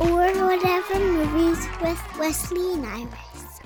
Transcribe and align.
Or 0.00 0.06
whatever 0.46 0.98
movies 0.98 1.66
with 1.82 2.18
Wesley 2.18 2.72
and 2.72 2.86
Iris. 2.86 3.60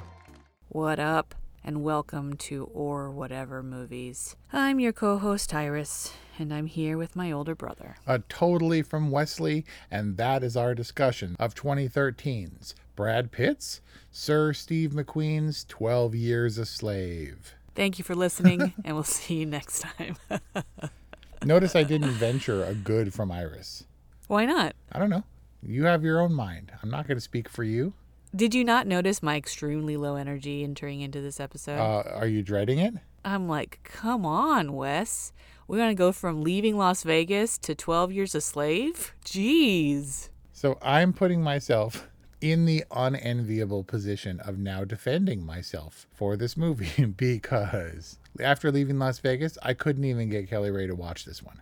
What 0.68 0.98
up, 0.98 1.32
and 1.62 1.84
welcome 1.84 2.36
to 2.38 2.64
Or 2.74 3.08
Whatever 3.08 3.62
Movies. 3.62 4.34
I'm 4.52 4.80
your 4.80 4.92
co 4.92 5.18
host, 5.18 5.54
Iris, 5.54 6.12
and 6.36 6.52
I'm 6.52 6.66
here 6.66 6.98
with 6.98 7.14
my 7.14 7.30
older 7.30 7.54
brother. 7.54 7.98
a 8.04 8.18
totally 8.18 8.82
from 8.82 9.12
Wesley, 9.12 9.64
and 9.92 10.16
that 10.16 10.42
is 10.42 10.56
our 10.56 10.74
discussion 10.74 11.36
of 11.38 11.54
2013's 11.54 12.74
Brad 12.96 13.30
Pitt's 13.30 13.80
Sir 14.10 14.52
Steve 14.52 14.90
McQueen's 14.90 15.64
12 15.68 16.16
Years 16.16 16.58
a 16.58 16.66
Slave. 16.66 17.54
Thank 17.76 17.98
you 17.98 18.04
for 18.04 18.16
listening, 18.16 18.74
and 18.84 18.96
we'll 18.96 19.04
see 19.04 19.36
you 19.36 19.46
next 19.46 19.82
time. 19.82 20.16
Notice 21.44 21.76
I 21.76 21.84
didn't 21.84 22.10
venture 22.10 22.64
a 22.64 22.74
good 22.74 23.14
from 23.14 23.30
Iris. 23.30 23.84
Why 24.26 24.46
not? 24.46 24.74
I 24.90 24.98
don't 24.98 25.10
know. 25.10 25.22
You 25.66 25.84
have 25.84 26.04
your 26.04 26.20
own 26.20 26.34
mind. 26.34 26.72
I'm 26.82 26.90
not 26.90 27.06
going 27.06 27.16
to 27.16 27.22
speak 27.22 27.48
for 27.48 27.64
you. 27.64 27.94
Did 28.34 28.54
you 28.54 28.64
not 28.64 28.86
notice 28.86 29.22
my 29.22 29.36
extremely 29.36 29.96
low 29.96 30.16
energy 30.16 30.64
entering 30.64 31.00
into 31.00 31.20
this 31.20 31.40
episode? 31.40 31.78
Uh, 31.78 32.02
are 32.16 32.26
you 32.26 32.42
dreading 32.42 32.78
it? 32.78 32.94
I'm 33.24 33.48
like, 33.48 33.80
come 33.84 34.26
on, 34.26 34.74
Wes. 34.74 35.32
We're 35.66 35.78
going 35.78 35.94
to 35.94 35.98
go 35.98 36.12
from 36.12 36.42
leaving 36.42 36.76
Las 36.76 37.04
Vegas 37.04 37.56
to 37.58 37.74
12 37.74 38.12
years 38.12 38.34
a 38.34 38.40
slave? 38.40 39.14
Jeez. 39.24 40.28
So 40.52 40.78
I'm 40.82 41.12
putting 41.12 41.42
myself 41.42 42.08
in 42.40 42.66
the 42.66 42.84
unenviable 42.90 43.84
position 43.84 44.40
of 44.40 44.58
now 44.58 44.84
defending 44.84 45.46
myself 45.46 46.06
for 46.12 46.36
this 46.36 46.56
movie 46.56 47.04
because 47.16 48.18
after 48.40 48.70
leaving 48.70 48.98
Las 48.98 49.18
Vegas, 49.20 49.56
I 49.62 49.72
couldn't 49.72 50.04
even 50.04 50.28
get 50.28 50.50
Kelly 50.50 50.70
Ray 50.70 50.86
to 50.86 50.94
watch 50.94 51.24
this 51.24 51.42
one. 51.42 51.60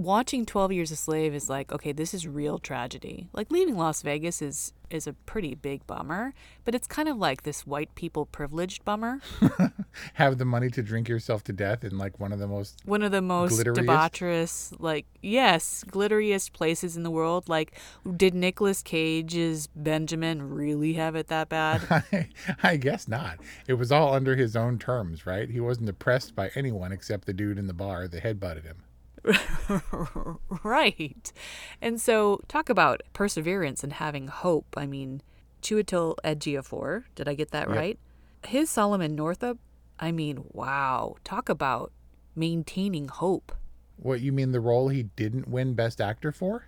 Watching 0.00 0.46
12 0.46 0.72
Years 0.72 0.90
a 0.90 0.96
Slave 0.96 1.34
is 1.34 1.50
like, 1.50 1.70
okay, 1.70 1.92
this 1.92 2.14
is 2.14 2.26
real 2.26 2.58
tragedy. 2.58 3.28
Like 3.34 3.50
leaving 3.50 3.76
Las 3.76 4.00
Vegas 4.00 4.40
is 4.40 4.72
is 4.88 5.06
a 5.06 5.12
pretty 5.12 5.54
big 5.54 5.86
bummer, 5.86 6.32
but 6.64 6.74
it's 6.74 6.86
kind 6.86 7.06
of 7.06 7.18
like 7.18 7.42
this 7.42 7.66
white 7.66 7.94
people 7.94 8.24
privileged 8.24 8.82
bummer. 8.82 9.20
Have 10.14 10.38
the 10.38 10.46
money 10.46 10.70
to 10.70 10.82
drink 10.82 11.06
yourself 11.06 11.44
to 11.44 11.52
death 11.52 11.84
in 11.84 11.98
like 11.98 12.18
one 12.18 12.32
of 12.32 12.38
the 12.38 12.46
most 12.46 12.80
One 12.86 13.02
of 13.02 13.12
the 13.12 13.20
most 13.20 13.62
debaucherous, 13.62 14.74
like, 14.78 15.04
yes, 15.20 15.84
glitteriest 15.86 16.54
places 16.54 16.96
in 16.96 17.02
the 17.02 17.10
world. 17.10 17.50
Like, 17.50 17.78
did 18.16 18.34
Nicolas 18.34 18.82
Cage's 18.82 19.66
Benjamin 19.76 20.48
really 20.48 20.94
have 20.94 21.14
it 21.14 21.28
that 21.28 21.50
bad? 21.50 21.82
I, 21.90 22.28
I 22.62 22.76
guess 22.78 23.06
not. 23.06 23.38
It 23.68 23.74
was 23.74 23.92
all 23.92 24.14
under 24.14 24.34
his 24.34 24.56
own 24.56 24.78
terms, 24.78 25.26
right? 25.26 25.50
He 25.50 25.60
wasn't 25.60 25.90
oppressed 25.90 26.34
by 26.34 26.50
anyone 26.54 26.90
except 26.90 27.26
the 27.26 27.34
dude 27.34 27.58
in 27.58 27.66
the 27.66 27.74
bar 27.74 28.08
that 28.08 28.24
headbutted 28.24 28.64
him. 28.64 28.78
right. 30.62 31.32
And 31.80 32.00
so, 32.00 32.40
talk 32.48 32.68
about 32.68 33.02
perseverance 33.12 33.82
and 33.84 33.92
having 33.94 34.28
hope. 34.28 34.74
I 34.76 34.86
mean, 34.86 35.22
Chiwetel 35.62 36.16
Ejiofor, 36.24 37.04
did 37.14 37.28
I 37.28 37.34
get 37.34 37.50
that 37.50 37.68
Yep. 37.68 37.76
right? 37.76 37.98
His 38.46 38.70
Solomon 38.70 39.14
Northup, 39.14 39.58
I 39.98 40.12
mean, 40.12 40.44
wow. 40.52 41.16
Talk 41.24 41.48
about 41.48 41.92
maintaining 42.34 43.08
hope. 43.08 43.52
What 43.96 44.20
you 44.20 44.32
mean 44.32 44.52
the 44.52 44.60
role 44.60 44.88
he 44.88 45.02
didn't 45.02 45.48
win 45.48 45.74
Best 45.74 46.00
Actor 46.00 46.32
for? 46.32 46.64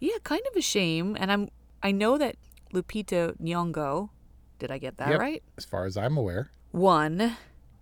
Yeah, 0.00 0.16
kind 0.24 0.42
of 0.50 0.56
a 0.56 0.60
shame. 0.60 1.16
And 1.18 1.30
I'm 1.30 1.48
I 1.80 1.92
know 1.92 2.18
that 2.18 2.36
Lupita 2.72 3.36
Nyong'o, 3.40 4.10
did 4.58 4.70
I 4.72 4.78
get 4.78 4.96
that 4.98 5.10
Yep, 5.10 5.20
right? 5.20 5.42
As 5.56 5.64
far 5.64 5.84
as 5.84 5.96
I'm 5.96 6.16
aware. 6.16 6.50
Won, 6.72 7.36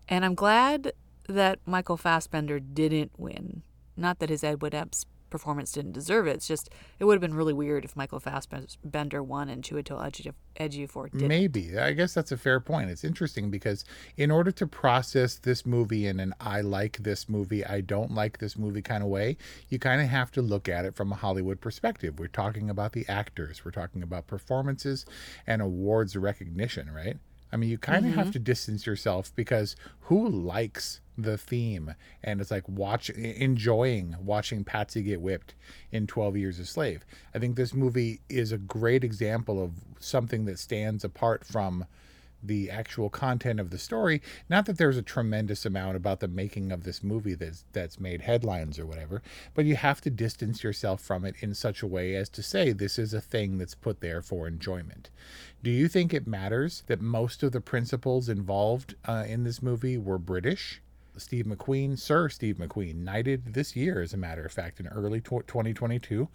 and 0.09 0.25
I'm 0.25 0.35
glad 0.35 0.93
that 1.29 1.61
Michael 1.65 1.97
Fassbender 1.97 2.59
didn't 2.61 3.13
win. 3.17 3.63
Not 3.97 4.19
that 4.19 4.31
his 4.31 4.45
Edward 4.45 4.75
Epps 4.75 5.07
performance 5.31 5.73
didn't 5.73 5.93
deserve 5.93 6.27
it. 6.27 6.37
It's 6.37 6.47
just 6.47 6.69
it 6.99 7.05
would 7.05 7.15
have 7.15 7.21
been 7.21 7.35
really 7.35 7.53
weird 7.53 7.85
if 7.85 7.97
Michael 7.97 8.21
Fassbender 8.21 9.23
won 9.23 9.49
and 9.49 9.63
Chiwetel 9.63 10.35
Ejiofor- 10.57 11.13
didn't. 11.13 11.29
Maybe. 11.29 11.79
I 11.79 11.93
guess 11.93 12.13
that's 12.13 12.33
a 12.33 12.37
fair 12.37 12.61
point. 12.61 12.91
It's 12.91 13.05
interesting 13.05 13.51
because 13.51 13.85
in 14.17 14.31
order 14.31 14.51
to 14.51 14.67
process 14.67 15.37
this 15.37 15.65
movie 15.65 16.07
in 16.07 16.21
an 16.21 16.35
I 16.41 16.61
like 16.61 16.99
this 16.99 17.29
movie, 17.29 17.65
I 17.65 17.81
don't 17.81 18.13
like 18.13 18.39
this 18.39 18.59
movie 18.59 18.83
kind 18.83 19.03
of 19.03 19.09
way, 19.09 19.37
you 19.69 19.79
kind 19.79 20.03
of 20.03 20.09
have 20.09 20.31
to 20.33 20.43
look 20.43 20.69
at 20.69 20.85
it 20.85 20.95
from 20.95 21.13
a 21.13 21.17
Hollywood 21.17 21.61
perspective. 21.61 22.19
We're 22.19 22.27
talking 22.27 22.69
about 22.69 22.93
the 22.93 23.09
actors, 23.09 23.65
we're 23.65 23.71
talking 23.71 24.03
about 24.03 24.27
performances 24.27 25.07
and 25.47 25.63
awards 25.63 26.17
recognition, 26.17 26.91
right? 26.93 27.17
I 27.53 27.57
mean, 27.57 27.71
you 27.71 27.79
kind 27.79 28.07
of 28.07 28.15
have 28.15 28.27
mm-hmm. 28.27 28.33
to 28.33 28.39
distance 28.39 28.87
yourself 28.87 29.33
because 29.35 29.77
who 30.03 30.29
likes 30.29 31.01
the 31.19 31.37
theme 31.37 31.95
and 32.23 32.41
it's 32.41 32.51
like 32.51 32.69
watch 32.69 33.11
enjoying 33.11 34.17
watching 34.23 34.65
Patsey 34.65 35.03
get 35.03 35.21
whipped 35.21 35.55
in 35.93 36.07
12 36.07 36.37
Years 36.37 36.59
a 36.59 36.67
Slave. 36.67 37.05
I 37.35 37.39
think 37.39 37.57
this 37.57 37.75
movie 37.75 38.21
is 38.29 38.53
a 38.53 38.59
great 38.59 39.05
example 39.05 39.63
of 39.63 39.73
something 39.99 40.45
that 40.47 40.59
stands 40.59 41.05
apart 41.05 41.45
from 41.45 41.85
the 42.43 42.71
actual 42.71 43.11
content 43.11 43.61
of 43.61 43.71
the 43.71 43.79
story. 43.79 44.23
Not 44.49 44.67
that 44.67 44.79
there's 44.79 44.97
a 44.97 45.03
tremendous 45.03 45.67
amount 45.67 45.97
about 45.97 46.21
the 46.21 46.29
making 46.29 46.73
of 46.73 46.85
this 46.85 47.03
movie 47.03 47.35
that's 47.35 47.65
that's 47.73 48.01
made 48.01 48.23
headlines 48.23 48.79
or 48.79 48.87
whatever, 48.87 49.23
but 49.55 49.65
you 49.65 49.77
have 49.77 50.01
to 50.03 50.11
distance 50.11 50.63
yourself 50.63 51.01
from 51.01 51.25
it 51.25 51.35
in 51.41 51.55
such 51.55 51.83
a 51.83 51.87
way 51.87 52.15
as 52.15 52.29
to 52.31 52.43
say 52.43 52.73
this 52.73 52.99
is 52.99 53.15
a 53.15 53.21
thing 53.21 53.59
that's 53.59 53.75
put 53.75 54.01
there 54.01 54.23
for 54.23 54.47
enjoyment. 54.47 55.11
Do 55.63 55.71
you 55.71 55.89
think 55.89 56.15
it 56.15 56.27
matters 56.27 56.83
that 56.87 57.01
most 57.01 57.43
of 57.43 57.53
the 57.53 57.61
principals 57.61 58.29
involved 58.29 58.95
uh, 59.05 59.25
in 59.27 59.45
this 59.45 59.63
movie 59.63 59.99
were 59.99 60.19
British? 60.19 60.81
Steve 61.17 61.45
McQueen, 61.45 61.99
Sir 61.99 62.29
Steve 62.29 62.57
McQueen, 62.57 62.97
knighted 63.05 63.53
this 63.53 63.77
year, 63.77 64.01
as 64.01 64.15
a 64.15 64.17
matter 64.17 64.45
of 64.45 64.53
fact, 64.53 64.81
in 64.81 64.87
early 64.89 65.21
tw 65.21 65.47
2022. 65.47 66.29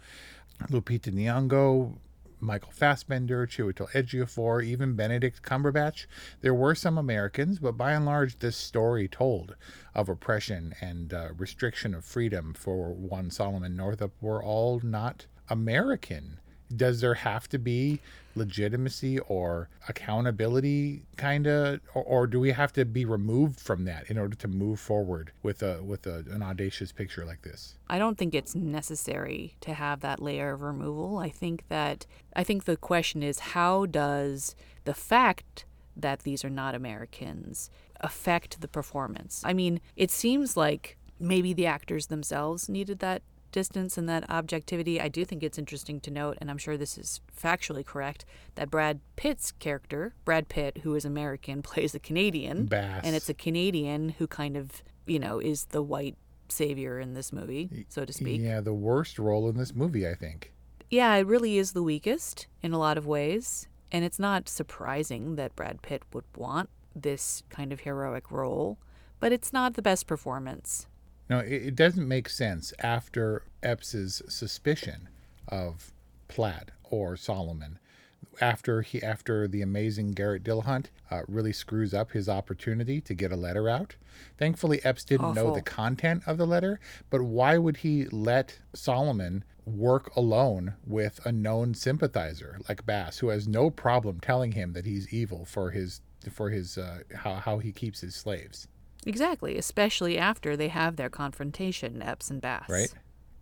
Lupita 0.70 1.12
Nyong'o, 1.12 1.96
Michael 2.40 2.72
Fassbender, 2.72 3.46
Chiwetel 3.46 3.90
Ejiofor, 3.92 4.62
even 4.62 4.94
Benedict 4.94 5.42
Cumberbatch. 5.42 6.06
There 6.40 6.54
were 6.54 6.74
some 6.74 6.98
Americans, 6.98 7.58
but 7.58 7.76
by 7.76 7.92
and 7.92 8.04
large, 8.04 8.38
this 8.38 8.56
story 8.56 9.08
told 9.08 9.56
of 9.94 10.08
oppression 10.08 10.74
and 10.80 11.12
uh, 11.14 11.28
restriction 11.36 11.94
of 11.94 12.04
freedom 12.04 12.54
for 12.54 12.92
one 12.92 13.30
Solomon 13.30 13.76
Northup 13.76 14.12
were 14.20 14.42
all 14.42 14.80
not 14.82 15.26
American. 15.48 16.40
Does 16.74 17.00
there 17.00 17.14
have 17.14 17.48
to 17.50 17.58
be 17.58 18.00
legitimacy 18.34 19.18
or 19.20 19.68
accountability, 19.88 21.02
kind 21.16 21.46
of, 21.46 21.80
or, 21.94 22.02
or 22.02 22.26
do 22.26 22.38
we 22.38 22.52
have 22.52 22.72
to 22.74 22.84
be 22.84 23.04
removed 23.04 23.58
from 23.58 23.84
that 23.84 24.10
in 24.10 24.18
order 24.18 24.36
to 24.36 24.48
move 24.48 24.78
forward 24.78 25.32
with 25.42 25.62
a 25.62 25.82
with 25.82 26.06
a, 26.06 26.24
an 26.30 26.42
audacious 26.42 26.92
picture 26.92 27.24
like 27.24 27.42
this? 27.42 27.76
I 27.88 27.98
don't 27.98 28.18
think 28.18 28.34
it's 28.34 28.54
necessary 28.54 29.56
to 29.62 29.74
have 29.74 30.00
that 30.00 30.20
layer 30.20 30.52
of 30.52 30.62
removal. 30.62 31.18
I 31.18 31.30
think 31.30 31.68
that 31.68 32.06
I 32.34 32.44
think 32.44 32.64
the 32.64 32.76
question 32.76 33.22
is 33.22 33.38
how 33.38 33.86
does 33.86 34.54
the 34.84 34.94
fact 34.94 35.64
that 35.96 36.20
these 36.20 36.44
are 36.44 36.50
not 36.50 36.74
Americans 36.74 37.70
affect 38.00 38.60
the 38.60 38.68
performance? 38.68 39.42
I 39.44 39.54
mean, 39.54 39.80
it 39.96 40.10
seems 40.10 40.56
like 40.56 40.96
maybe 41.18 41.52
the 41.54 41.66
actors 41.66 42.06
themselves 42.06 42.68
needed 42.68 42.98
that 42.98 43.22
distance 43.56 43.96
and 43.96 44.06
that 44.06 44.28
objectivity. 44.28 45.00
I 45.00 45.08
do 45.08 45.24
think 45.24 45.42
it's 45.42 45.56
interesting 45.56 45.98
to 46.00 46.10
note, 46.10 46.36
and 46.42 46.50
I'm 46.50 46.58
sure 46.58 46.76
this 46.76 46.98
is 46.98 47.22
factually 47.34 47.84
correct, 47.84 48.26
that 48.54 48.70
Brad 48.70 49.00
Pitt's 49.16 49.50
character, 49.50 50.14
Brad 50.26 50.50
Pitt, 50.50 50.78
who 50.82 50.94
is 50.94 51.06
American, 51.06 51.62
plays 51.70 51.94
a 51.94 51.98
Canadian. 51.98 52.66
Bass. 52.66 53.00
And 53.02 53.16
it's 53.16 53.30
a 53.30 53.34
Canadian 53.34 54.10
who 54.10 54.26
kind 54.26 54.58
of, 54.58 54.82
you 55.06 55.18
know, 55.18 55.38
is 55.38 55.64
the 55.70 55.82
white 55.82 56.16
savior 56.48 57.00
in 57.00 57.14
this 57.14 57.32
movie, 57.32 57.86
so 57.88 58.04
to 58.04 58.12
speak. 58.12 58.42
Yeah, 58.42 58.60
the 58.60 58.74
worst 58.74 59.18
role 59.18 59.48
in 59.48 59.56
this 59.56 59.74
movie, 59.74 60.06
I 60.06 60.14
think. 60.14 60.52
Yeah, 60.90 61.14
it 61.14 61.26
really 61.26 61.56
is 61.56 61.72
the 61.72 61.82
weakest 61.82 62.46
in 62.62 62.74
a 62.74 62.78
lot 62.78 62.98
of 62.98 63.06
ways. 63.06 63.68
And 63.90 64.04
it's 64.04 64.18
not 64.18 64.50
surprising 64.50 65.36
that 65.36 65.56
Brad 65.56 65.80
Pitt 65.80 66.02
would 66.12 66.24
want 66.36 66.68
this 66.94 67.42
kind 67.48 67.72
of 67.72 67.80
heroic 67.80 68.30
role, 68.30 68.78
but 69.18 69.32
it's 69.32 69.52
not 69.52 69.74
the 69.74 69.82
best 69.82 70.06
performance. 70.06 70.86
No, 71.28 71.40
it, 71.40 71.52
it 71.52 71.76
doesn't 71.76 72.06
make 72.06 72.28
sense 72.28 72.72
after 72.78 73.42
Epps's 73.62 74.22
suspicion 74.28 75.08
of 75.48 75.92
Platt 76.28 76.70
or 76.84 77.16
Solomon 77.16 77.78
after 78.40 78.82
he 78.82 79.02
after 79.02 79.48
the 79.48 79.62
amazing 79.62 80.12
Garrett 80.12 80.44
Dillahunt 80.44 80.86
uh, 81.10 81.22
really 81.28 81.52
screws 81.52 81.94
up 81.94 82.12
his 82.12 82.28
opportunity 82.28 83.00
to 83.00 83.14
get 83.14 83.32
a 83.32 83.36
letter 83.36 83.68
out. 83.68 83.96
Thankfully, 84.38 84.84
Epps 84.84 85.04
didn't 85.04 85.34
know 85.34 85.54
the 85.54 85.62
content 85.62 86.22
of 86.26 86.38
the 86.38 86.46
letter, 86.46 86.80
but 87.10 87.22
why 87.22 87.58
would 87.58 87.78
he 87.78 88.06
let 88.06 88.58
Solomon 88.74 89.44
work 89.64 90.14
alone 90.16 90.74
with 90.86 91.24
a 91.26 91.32
known 91.32 91.74
sympathizer 91.74 92.58
like 92.68 92.86
Bass, 92.86 93.18
who 93.18 93.28
has 93.28 93.48
no 93.48 93.70
problem 93.70 94.20
telling 94.20 94.52
him 94.52 94.72
that 94.72 94.86
he's 94.86 95.12
evil 95.12 95.44
for 95.44 95.70
his 95.70 96.00
for 96.30 96.50
his 96.50 96.78
uh, 96.78 97.00
how 97.14 97.34
how 97.34 97.58
he 97.58 97.72
keeps 97.72 98.00
his 98.00 98.14
slaves? 98.14 98.68
Exactly, 99.06 99.56
especially 99.56 100.18
after 100.18 100.56
they 100.56 100.68
have 100.68 100.96
their 100.96 101.08
confrontation, 101.08 102.02
Epps 102.02 102.28
and 102.28 102.40
Bass. 102.40 102.68
right? 102.68 102.92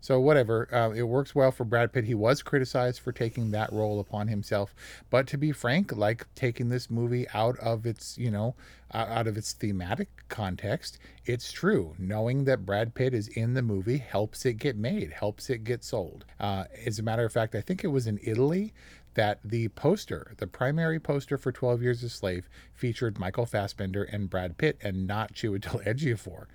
So 0.04 0.20
whatever, 0.20 0.68
uh, 0.70 0.90
it 0.90 1.04
works 1.04 1.34
well 1.34 1.50
for 1.50 1.64
Brad 1.64 1.90
Pitt. 1.90 2.04
He 2.04 2.14
was 2.14 2.42
criticized 2.42 3.00
for 3.00 3.10
taking 3.10 3.52
that 3.52 3.72
role 3.72 4.00
upon 4.00 4.28
himself, 4.28 4.74
but 5.08 5.26
to 5.28 5.38
be 5.38 5.50
frank, 5.50 5.96
like 5.96 6.26
taking 6.34 6.68
this 6.68 6.90
movie 6.90 7.26
out 7.32 7.58
of 7.58 7.86
its, 7.86 8.18
you 8.18 8.30
know, 8.30 8.54
out 8.92 9.26
of 9.26 9.38
its 9.38 9.54
thematic 9.54 10.10
context, 10.28 10.98
it's 11.24 11.50
true. 11.50 11.94
Knowing 11.98 12.44
that 12.44 12.66
Brad 12.66 12.94
Pitt 12.94 13.14
is 13.14 13.28
in 13.28 13.54
the 13.54 13.62
movie 13.62 13.96
helps 13.96 14.44
it 14.44 14.58
get 14.58 14.76
made, 14.76 15.10
helps 15.10 15.48
it 15.48 15.64
get 15.64 15.82
sold. 15.82 16.26
Uh, 16.38 16.64
as 16.84 16.98
a 16.98 17.02
matter 17.02 17.24
of 17.24 17.32
fact, 17.32 17.54
I 17.54 17.62
think 17.62 17.82
it 17.82 17.88
was 17.88 18.06
in 18.06 18.20
Italy 18.22 18.74
that 19.14 19.40
the 19.44 19.68
poster, 19.68 20.34
the 20.38 20.46
primary 20.46 21.00
poster 21.00 21.38
for 21.38 21.52
12 21.52 21.82
Years 21.82 22.02
a 22.02 22.08
Slave, 22.08 22.48
featured 22.72 23.18
Michael 23.18 23.46
Fassbender 23.46 24.02
and 24.04 24.30
Brad 24.30 24.58
Pitt 24.58 24.78
and 24.82 25.06
not 25.06 25.32
Chiwetel 25.34 25.84
Ejiofor. 25.86 26.46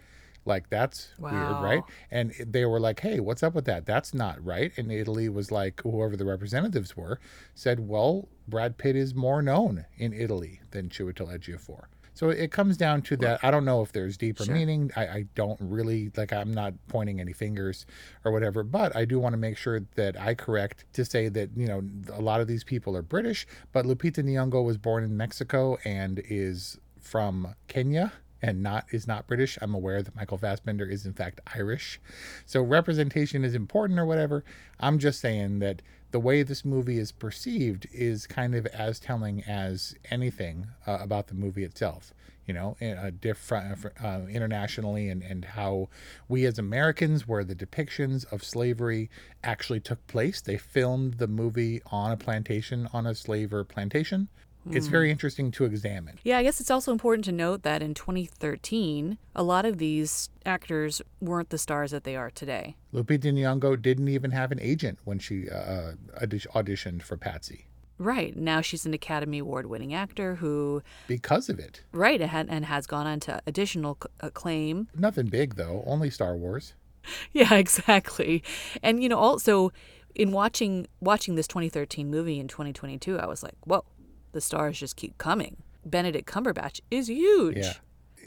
Like 0.45 0.69
that's 0.69 1.09
weird, 1.19 1.33
right? 1.61 1.83
And 2.09 2.33
they 2.39 2.65
were 2.65 2.79
like, 2.79 3.01
"Hey, 3.01 3.19
what's 3.19 3.44
up 3.44 3.53
with 3.53 3.65
that? 3.65 3.85
That's 3.85 4.13
not 4.13 4.44
right." 4.44 4.71
And 4.77 4.91
Italy 4.91 5.29
was 5.29 5.51
like, 5.51 5.81
whoever 5.81 6.15
the 6.15 6.25
representatives 6.25 6.95
were, 6.95 7.19
said, 7.53 7.88
"Well, 7.88 8.29
Brad 8.47 8.77
Pitt 8.77 8.95
is 8.95 9.13
more 9.13 9.41
known 9.41 9.85
in 9.97 10.13
Italy 10.13 10.61
than 10.71 10.89
Chiwetel 10.89 11.38
Ejiofor." 11.38 11.83
So 12.19 12.31
it 12.31 12.51
comes 12.51 12.75
down 12.75 13.01
to 13.04 13.16
that. 13.16 13.39
I 13.45 13.50
don't 13.50 13.63
know 13.63 13.81
if 13.81 13.94
there's 13.94 14.18
deeper 14.18 14.44
Sure. 14.44 14.54
meaning. 14.54 14.92
I, 14.98 15.01
I 15.07 15.25
don't 15.36 15.57
really 15.62 16.12
like. 16.18 16.33
I'm 16.33 16.51
not 16.51 16.74
pointing 16.89 17.21
any 17.21 17.31
fingers 17.31 17.86
or 18.25 18.33
whatever, 18.33 18.62
but 18.62 18.94
I 18.94 19.06
do 19.06 19.19
want 19.19 19.31
to 19.31 19.38
make 19.38 19.56
sure 19.56 19.80
that 19.95 20.19
I 20.19 20.33
correct 20.33 20.83
to 20.95 21.06
say 21.06 21.30
that 21.30 21.51
you 21.56 21.66
know 21.66 21.81
a 22.12 22.19
lot 22.19 22.42
of 22.42 22.48
these 22.50 22.66
people 22.66 22.98
are 22.98 23.01
British, 23.01 23.48
but 23.71 23.86
Lupita 23.86 24.21
Nyong'o 24.21 24.62
was 24.66 24.77
born 24.77 25.06
in 25.06 25.16
Mexico 25.16 25.77
and 25.86 26.21
is 26.25 26.77
from 27.00 27.56
Kenya 27.69 28.12
and 28.42 28.62
not 28.62 28.83
is 28.92 29.07
not 29.07 29.25
British. 29.25 29.57
I'm 29.62 29.74
aware 29.74 30.04
that 30.04 30.13
Michael 30.13 30.38
Fassbender 30.38 30.86
is 30.89 31.06
in 31.06 31.13
fact 31.13 31.39
Irish. 31.56 32.01
So 32.45 32.62
representation 32.62 33.45
is 33.45 33.56
important 33.56 33.98
or 33.98 34.06
whatever. 34.06 34.44
I'm 34.77 35.00
just 35.00 35.21
saying 35.21 35.60
that 35.60 35.81
the 36.11 36.19
way 36.19 36.44
this 36.44 36.65
movie 36.65 36.97
is 36.97 37.11
perceived 37.11 37.88
is 37.94 38.27
kind 38.27 38.56
of 38.56 38.65
as 38.67 39.00
telling 39.00 39.44
as 39.44 39.95
anything 40.09 40.67
uh, 40.88 40.97
about 41.01 41.27
the 41.27 41.35
movie 41.35 41.63
itself. 41.63 42.13
You 42.45 42.53
know, 42.56 42.77
different 43.21 43.85
uh, 44.03 44.21
internationally, 44.27 45.07
and 45.07 45.21
and 45.21 45.45
how 45.45 45.89
we 46.27 46.47
as 46.47 46.57
Americans, 46.57 47.27
where 47.27 47.44
the 47.44 47.53
depictions 47.53 48.25
of 48.33 48.44
slavery 48.44 49.11
actually 49.44 49.81
took 49.81 50.07
place, 50.07 50.41
they 50.41 50.57
filmed 50.57 51.19
the 51.19 51.27
movie 51.27 51.79
on 51.91 52.11
a 52.11 52.17
plantation, 52.17 52.89
on 52.91 53.06
a 53.06 53.13
slaver 53.13 53.63
plantation. 53.63 54.29
It's 54.71 54.88
very 54.88 55.09
interesting 55.09 55.51
to 55.51 55.65
examine. 55.65 56.19
Yeah, 56.23 56.38
I 56.38 56.44
guess 56.44 56.59
it's 56.59 56.69
also 56.69 56.91
important 56.91 57.25
to 57.25 57.31
note 57.31 57.63
that 57.63 57.81
in 57.81 57.94
2013, 57.94 59.17
a 59.35 59.44
lot 59.44 59.65
of 59.65 59.77
these 59.77 60.29
actors 60.45 61.01
weren't 61.19 61.50
the 61.50 61.57
stars 61.57 61.91
that 61.91 62.03
they 62.03 62.15
are 62.15 62.29
today. 62.29 62.75
Lupita 62.94 63.31
Nyong'o 63.33 63.81
didn't 63.81 64.09
even 64.09 64.31
have 64.31 64.51
an 64.51 64.59
agent 64.61 65.00
when 65.06 65.17
she 65.17 65.50
uh, 65.50 65.94
auditioned 66.21 67.01
for 67.01 67.17
Patsey 67.17 67.65
Right. 68.00 68.35
Now 68.35 68.61
she's 68.61 68.85
an 68.85 68.94
Academy 68.94 69.39
Award 69.39 69.65
winning 69.65 69.94
actor 69.94 70.35
who, 70.35 70.81
because 71.07 71.50
of 71.50 71.59
it. 71.59 71.83
right, 71.91 72.21
and, 72.21 72.65
has 72.65 72.88
gone 72.88 73.06
on 73.06 73.19
to 73.21 73.41
additional 73.45 73.97
acclaim. 74.21 74.88
Nothing 74.95 75.27
big 75.27 75.56
though, 75.56 75.83
only 75.85 76.09
Star 76.09 76.35
Wars. 76.35 76.73
Yeah, 77.31 77.56
exactly. 77.56 78.44
And, 78.83 79.01
you 79.01 79.09
know, 79.09 79.17
also 79.17 79.71
in 80.15 80.31
watching 80.31 80.85
watching 81.00 81.35
this 81.35 81.47
2013 81.47 82.09
movie 82.09 82.39
in 82.39 82.47
2022, 82.47 83.17
I 83.17 83.25
was 83.25 83.41
like, 83.41 83.56
whoa, 83.63 83.83
the 84.31 84.42
stars 84.42 84.80
just 84.80 84.96
keep 84.96 85.18
coming. 85.18 85.58
Benedict 85.86 86.30
Cumberbatch 86.30 86.81
is 86.92 87.08
huge. 87.10 87.58
Yeah. 87.58 87.74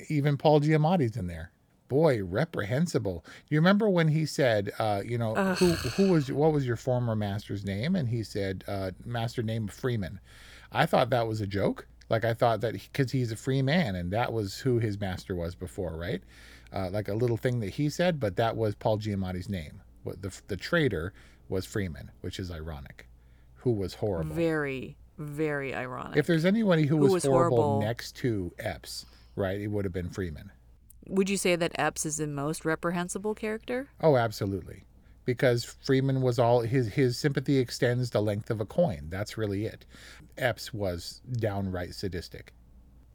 Even 0.08 0.36
Paul 0.36 0.60
Giamatti's 0.60 1.16
in 1.16 1.26
there. 1.26 1.52
Boy, 1.88 2.22
reprehensible. 2.24 3.24
You 3.48 3.58
remember 3.58 3.88
when 3.88 4.08
he 4.08 4.24
said, 4.24 4.72
uh, 4.78 5.02
you 5.04 5.18
know, 5.18 5.34
who 5.34 5.72
who 5.72 6.10
was 6.10 6.32
what 6.32 6.52
was 6.52 6.66
your 6.66 6.76
former 6.76 7.14
master's 7.14 7.64
name? 7.64 7.94
And 7.94 8.08
he 8.08 8.22
said, 8.22 8.64
uh, 8.66 8.92
master 9.04 9.42
name 9.42 9.68
Freeman. 9.68 10.18
I 10.72 10.86
thought 10.86 11.10
that 11.10 11.28
was 11.28 11.42
a 11.42 11.46
joke. 11.46 11.86
Like 12.08 12.24
I 12.24 12.32
thought 12.32 12.62
that 12.62 12.72
because 12.72 13.12
he's 13.12 13.30
a 13.30 13.36
free 13.36 13.60
man, 13.62 13.94
and 13.94 14.10
that 14.12 14.32
was 14.32 14.58
who 14.58 14.78
his 14.78 14.98
master 14.98 15.34
was 15.34 15.54
before, 15.54 15.96
right? 15.96 16.22
Uh, 16.72 16.88
like 16.90 17.08
a 17.08 17.14
little 17.14 17.36
thing 17.36 17.60
that 17.60 17.70
he 17.70 17.90
said, 17.90 18.18
but 18.18 18.36
that 18.36 18.56
was 18.56 18.74
Paul 18.74 18.98
Giamatti's 18.98 19.50
name. 19.50 19.82
What 20.02 20.22
the 20.22 20.34
the 20.48 20.56
traitor 20.56 21.12
was 21.48 21.66
Freeman, 21.66 22.10
which 22.22 22.38
is 22.38 22.50
ironic. 22.50 23.06
Who 23.56 23.72
was 23.72 23.94
horrible. 23.94 24.34
Very, 24.34 24.96
very 25.22 25.74
ironic. 25.74 26.16
If 26.16 26.26
there's 26.26 26.44
anybody 26.44 26.86
who, 26.86 26.96
Who 26.98 27.04
was, 27.04 27.12
was 27.12 27.24
horrible, 27.24 27.56
horrible. 27.62 27.80
next 27.82 28.16
to 28.16 28.52
Epps, 28.58 29.06
right, 29.36 29.60
it 29.60 29.68
would 29.68 29.84
have 29.84 29.92
been 29.92 30.10
Freeman. 30.10 30.50
Would 31.08 31.28
you 31.28 31.36
say 31.36 31.56
that 31.56 31.72
Epps 31.76 32.06
is 32.06 32.16
the 32.18 32.26
most 32.26 32.64
reprehensible 32.64 33.34
character? 33.34 33.88
Oh, 34.00 34.16
absolutely. 34.16 34.84
Because 35.24 35.64
Freeman 35.64 36.20
was 36.20 36.38
all 36.38 36.60
his 36.62 36.88
his 36.88 37.16
sympathy 37.18 37.58
extends 37.58 38.10
the 38.10 38.20
length 38.20 38.50
of 38.50 38.60
a 38.60 38.66
coin. 38.66 39.06
That's 39.08 39.38
really 39.38 39.66
it. 39.66 39.86
Epps 40.36 40.72
was 40.74 41.20
downright 41.32 41.94
sadistic. 41.94 42.52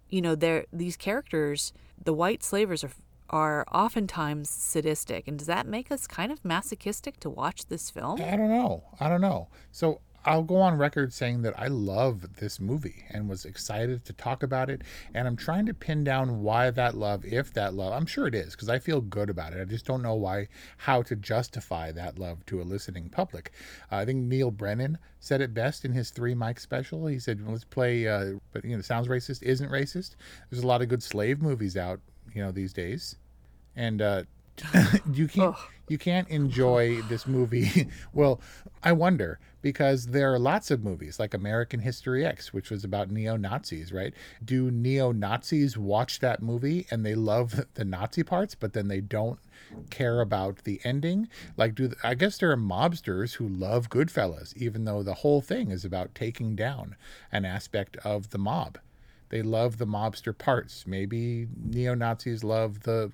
You 0.10 0.22
know, 0.22 0.36
they're, 0.36 0.66
these 0.72 0.96
characters, 0.96 1.74
the 2.02 2.14
white 2.14 2.44
slavers 2.44 2.84
are 2.84 2.92
are 3.30 3.66
oftentimes 3.74 4.50
sadistic, 4.50 5.28
and 5.28 5.38
does 5.38 5.48
that 5.48 5.68
make 5.68 5.92
us 5.92 6.08
kind 6.08 6.32
of 6.32 6.46
masochistic 6.46 7.20
to 7.20 7.30
watch 7.30 7.66
this 7.66 7.90
film? 7.90 8.22
I 8.22 8.38
don't 8.38 8.48
know. 8.50 8.86
I 9.02 9.10
don't 9.10 9.20
know. 9.20 9.50
So 9.74 10.00
I'll 10.28 10.44
go 10.44 10.58
on 10.58 10.78
record 10.78 11.14
saying 11.14 11.44
that 11.44 11.58
I 11.58 11.68
love 11.68 12.36
this 12.36 12.60
movie 12.60 13.06
and 13.10 13.30
was 13.30 13.46
excited 13.46 14.04
to 14.04 14.12
talk 14.12 14.44
about 14.44 14.70
it. 14.70 14.82
And 15.14 15.26
I'm 15.26 15.38
trying 15.38 15.66
to 15.68 15.74
pin 15.74 16.04
down 16.04 16.42
why 16.42 16.70
that 16.70 16.98
love, 16.98 17.24
if 17.24 17.54
that 17.54 17.74
love, 17.74 17.94
I'm 17.94 18.06
sure 18.06 18.28
it 18.28 18.36
is 18.36 18.52
because 18.52 18.68
I 18.68 18.78
feel 18.78 19.00
good 19.00 19.30
about 19.30 19.54
it. 19.54 19.62
I 19.62 19.64
just 19.64 19.86
don't 19.86 20.02
know 20.02 20.16
why, 20.16 20.50
how 20.76 21.02
to 21.04 21.16
justify 21.16 21.94
that 21.94 22.20
love 22.20 22.46
to 22.48 22.62
a 22.62 22.64
listening 22.64 23.08
public. 23.08 23.54
Uh, 23.90 23.96
I 23.96 24.06
think 24.06 24.26
Neal 24.26 24.52
Brennan 24.52 24.98
said 25.22 25.40
it 25.40 25.54
best 25.54 25.86
in 25.86 25.94
his 25.94 26.10
three 26.10 26.36
mic 26.36 26.60
special. 26.60 27.08
He 27.08 27.20
said, 27.20 27.40
let's 27.48 27.64
play, 27.64 28.06
uh, 28.06 28.34
but 28.52 28.66
you 28.66 28.76
know, 28.76 28.82
sounds 28.82 29.08
racist, 29.08 29.44
isn't 29.44 29.72
racist. 29.72 30.18
There's 30.50 30.62
a 30.62 30.68
lot 30.68 30.82
of 30.82 30.90
good 30.90 31.04
slave 31.04 31.42
movies 31.42 31.78
out, 31.78 32.02
you 32.34 32.44
know, 32.44 32.52
these 32.52 32.74
days. 32.74 33.16
And, 33.78 34.02
uh, 34.02 34.24
you 35.14 35.28
can't 35.28 35.56
you 35.88 35.98
can't 35.98 36.28
enjoy 36.30 37.02
this 37.04 37.28
movie. 37.28 37.88
Well 38.14 38.42
i 38.84 38.92
wonder 38.92 39.40
because 39.62 40.08
there 40.08 40.32
are 40.32 40.38
lots 40.40 40.70
of 40.70 40.84
movies 40.84 41.20
like 41.20 41.34
american 41.34 41.80
history 41.80 42.24
x 42.26 42.54
which 42.54 42.70
was 42.70 42.84
about 42.84 43.10
neo-nazis 43.10 43.92
right? 43.92 44.14
Do 44.44 44.70
neo-nazis 44.72 45.78
watch 45.78 46.20
that 46.20 46.42
movie 46.42 46.86
and 46.92 47.06
they 47.06 47.16
love 47.16 47.66
the 47.74 47.86
nazi 47.86 48.24
parts 48.24 48.56
but 48.56 48.74
then 48.74 48.88
they 48.88 49.02
don't 49.02 49.40
care 49.90 50.22
about 50.22 50.64
the 50.64 50.80
ending? 50.84 51.28
Like 51.58 51.76
do 51.76 51.92
i 52.04 52.14
guess 52.14 52.38
there 52.38 52.52
are 52.52 52.58
mobsters 52.58 53.34
who 53.34 53.48
love 53.48 53.90
goodfellas 53.90 54.56
even 54.56 54.86
though 54.86 55.04
the 55.04 55.16
whole 55.16 55.42
thing 55.42 55.72
is 55.72 55.84
about 55.86 56.16
taking 56.16 56.56
down 56.56 56.96
an 57.32 57.46
aspect 57.46 57.98
of 57.98 58.30
the 58.30 58.38
mob. 58.40 58.78
They 59.30 59.42
love 59.42 59.78
the 59.78 59.86
mobster 59.88 60.38
parts. 60.38 60.86
Maybe 60.88 61.48
neo-nazis 61.56 62.44
love 62.44 62.82
the 62.84 63.12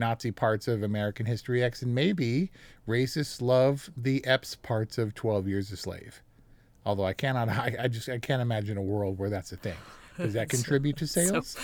Nazi 0.00 0.32
parts 0.32 0.66
of 0.66 0.82
American 0.82 1.26
History 1.26 1.62
X, 1.62 1.82
and 1.82 1.94
maybe 1.94 2.50
racists 2.88 3.40
love 3.40 3.90
the 3.96 4.24
Epps 4.26 4.56
parts 4.56 4.98
of 4.98 5.14
Twelve 5.14 5.46
Years 5.46 5.70
a 5.70 5.76
Slave. 5.76 6.22
Although 6.84 7.04
I 7.04 7.12
cannot, 7.12 7.48
I, 7.50 7.76
I 7.78 7.88
just 7.88 8.08
I 8.08 8.18
can't 8.18 8.42
imagine 8.42 8.76
a 8.76 8.82
world 8.82 9.18
where 9.18 9.30
that's 9.30 9.52
a 9.52 9.56
thing. 9.56 9.76
Does 10.16 10.32
that 10.32 10.48
contribute 10.56 10.96
to 10.96 11.06
sales? 11.06 11.56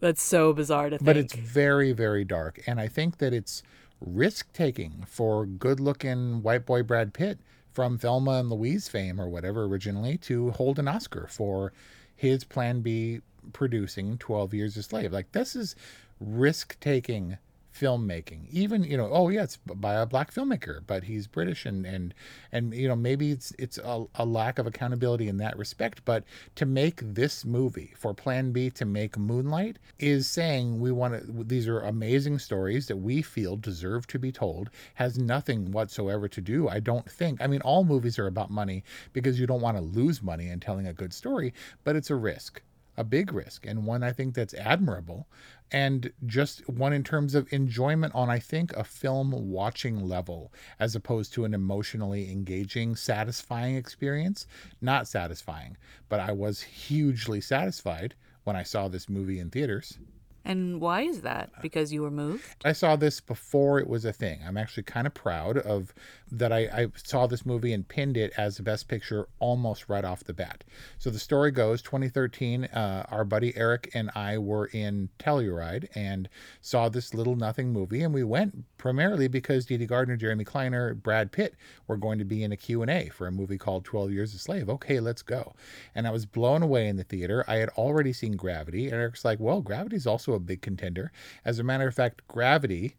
That's 0.00 0.22
so 0.22 0.52
bizarre 0.52 0.90
to 0.90 0.98
think. 0.98 1.06
but 1.06 1.16
it's 1.16 1.34
very 1.34 1.92
very 1.92 2.24
dark, 2.24 2.60
and 2.66 2.78
I 2.78 2.88
think 2.88 3.18
that 3.18 3.32
it's 3.32 3.62
risk 4.00 4.52
taking 4.52 5.04
for 5.06 5.46
good-looking 5.46 6.42
white 6.42 6.66
boy 6.66 6.82
Brad 6.82 7.14
Pitt 7.14 7.38
from 7.72 7.96
Thelma 7.96 8.32
and 8.40 8.50
Louise 8.50 8.88
fame 8.88 9.18
or 9.18 9.28
whatever 9.28 9.64
originally 9.64 10.18
to 10.18 10.50
hold 10.50 10.78
an 10.78 10.86
Oscar 10.88 11.26
for 11.30 11.72
his 12.14 12.44
Plan 12.44 12.80
B 12.80 13.20
producing 13.52 14.18
Twelve 14.18 14.52
Years 14.52 14.76
a 14.76 14.82
Slave. 14.82 15.12
Like 15.12 15.32
this 15.32 15.54
is 15.56 15.76
risk 16.20 16.78
taking 16.80 17.38
filmmaking. 17.78 18.48
Even 18.50 18.84
you 18.84 18.96
know, 18.96 19.08
oh 19.10 19.28
yeah, 19.28 19.42
it's 19.42 19.56
by 19.56 19.94
a 19.94 20.06
black 20.06 20.32
filmmaker, 20.32 20.80
but 20.86 21.04
he's 21.04 21.26
British 21.26 21.66
and 21.66 21.84
and 21.86 22.14
and 22.52 22.74
you 22.74 22.88
know 22.88 22.96
maybe 22.96 23.30
it's 23.30 23.52
it's 23.58 23.78
a, 23.78 24.04
a 24.14 24.24
lack 24.24 24.58
of 24.58 24.66
accountability 24.66 25.28
in 25.28 25.36
that 25.38 25.56
respect. 25.58 26.04
But 26.04 26.24
to 26.56 26.66
make 26.66 27.00
this 27.02 27.44
movie 27.44 27.92
for 27.96 28.14
Plan 28.14 28.52
B 28.52 28.70
to 28.70 28.84
make 28.84 29.18
Moonlight 29.18 29.78
is 29.98 30.28
saying 30.28 30.80
we 30.80 30.92
want 30.92 31.14
to. 31.14 31.44
These 31.44 31.68
are 31.68 31.80
amazing 31.80 32.38
stories 32.38 32.86
that 32.88 32.96
we 32.96 33.22
feel 33.22 33.56
deserve 33.56 34.06
to 34.08 34.18
be 34.18 34.32
told. 34.32 34.70
Has 34.94 35.18
nothing 35.18 35.70
whatsoever 35.70 36.28
to 36.28 36.40
do. 36.40 36.68
I 36.68 36.80
don't 36.80 37.10
think. 37.10 37.40
I 37.40 37.46
mean, 37.46 37.60
all 37.62 37.84
movies 37.84 38.18
are 38.18 38.26
about 38.26 38.50
money 38.50 38.84
because 39.12 39.38
you 39.38 39.46
don't 39.46 39.60
want 39.60 39.76
to 39.76 39.82
lose 39.82 40.22
money 40.22 40.48
in 40.48 40.60
telling 40.60 40.86
a 40.86 40.92
good 40.92 41.12
story, 41.12 41.52
but 41.84 41.96
it's 41.96 42.10
a 42.10 42.16
risk 42.16 42.62
a 42.96 43.04
big 43.04 43.32
risk 43.32 43.66
and 43.66 43.84
one 43.86 44.02
I 44.02 44.12
think 44.12 44.34
that's 44.34 44.54
admirable 44.54 45.26
and 45.70 46.12
just 46.26 46.68
one 46.68 46.92
in 46.92 47.02
terms 47.02 47.34
of 47.34 47.52
enjoyment 47.52 48.14
on 48.14 48.30
I 48.30 48.38
think 48.38 48.72
a 48.74 48.84
film 48.84 49.32
watching 49.32 50.06
level 50.08 50.52
as 50.78 50.94
opposed 50.94 51.32
to 51.34 51.44
an 51.44 51.54
emotionally 51.54 52.30
engaging 52.30 52.96
satisfying 52.96 53.76
experience 53.76 54.46
not 54.80 55.08
satisfying 55.08 55.76
but 56.08 56.20
I 56.20 56.32
was 56.32 56.62
hugely 56.62 57.40
satisfied 57.40 58.14
when 58.44 58.56
I 58.56 58.62
saw 58.62 58.88
this 58.88 59.08
movie 59.08 59.38
in 59.40 59.50
theaters 59.50 59.98
And 60.44 60.80
why 60.80 61.02
is 61.02 61.22
that? 61.22 61.50
Because 61.60 61.92
you 61.92 62.02
were 62.02 62.10
moved? 62.10 62.54
I 62.64 62.72
saw 62.72 62.94
this 62.94 63.20
before 63.20 63.80
it 63.80 63.88
was 63.88 64.04
a 64.04 64.12
thing. 64.12 64.40
I'm 64.46 64.56
actually 64.56 64.84
kind 64.84 65.06
of 65.06 65.12
proud 65.14 65.58
of 65.58 65.92
that. 66.30 66.52
I, 66.52 66.60
I 66.72 66.86
saw 66.96 67.26
this 67.26 67.46
movie 67.46 67.72
and 67.72 67.86
pinned 67.86 68.16
it 68.16 68.32
as 68.36 68.56
the 68.56 68.62
best 68.62 68.88
picture 68.88 69.28
almost 69.38 69.88
right 69.88 70.04
off 70.04 70.24
the 70.24 70.32
bat. 70.32 70.64
So 70.98 71.10
the 71.10 71.18
story 71.18 71.50
goes 71.50 71.82
2013, 71.82 72.64
uh, 72.64 73.06
our 73.10 73.24
buddy 73.24 73.56
Eric 73.56 73.90
and 73.94 74.10
I 74.14 74.38
were 74.38 74.66
in 74.66 75.08
Telluride 75.18 75.88
and 75.94 76.28
saw 76.60 76.88
this 76.88 77.14
little 77.14 77.36
nothing 77.36 77.72
movie. 77.72 78.02
And 78.02 78.14
we 78.14 78.24
went 78.24 78.64
primarily 78.78 79.28
because 79.28 79.66
Dede 79.66 79.88
Gardner, 79.88 80.16
Jeremy 80.16 80.44
Kleiner, 80.44 80.94
Brad 80.94 81.32
Pitt 81.32 81.54
were 81.86 81.96
going 81.96 82.18
to 82.18 82.24
be 82.24 82.42
in 82.42 82.52
a 82.52 82.56
Q&A 82.56 83.08
for 83.08 83.26
a 83.26 83.32
movie 83.32 83.58
called 83.58 83.84
12 83.84 84.10
Years 84.10 84.34
a 84.34 84.38
Slave. 84.38 84.68
Okay, 84.68 85.00
let's 85.00 85.22
go. 85.22 85.54
And 85.94 86.06
I 86.06 86.10
was 86.10 86.26
blown 86.26 86.62
away 86.62 86.88
in 86.88 86.96
the 86.96 87.04
theater. 87.04 87.44
I 87.46 87.56
had 87.56 87.68
already 87.70 88.12
seen 88.12 88.36
Gravity. 88.36 88.86
And 88.86 88.94
Eric's 88.94 89.24
like, 89.24 89.40
well, 89.40 89.60
Gravity's 89.60 90.06
also 90.06 90.32
a 90.32 90.40
big 90.40 90.62
contender. 90.62 91.12
As 91.44 91.58
a 91.58 91.64
matter 91.64 91.86
of 91.86 91.94
fact, 91.94 92.22
Gravity 92.28 92.96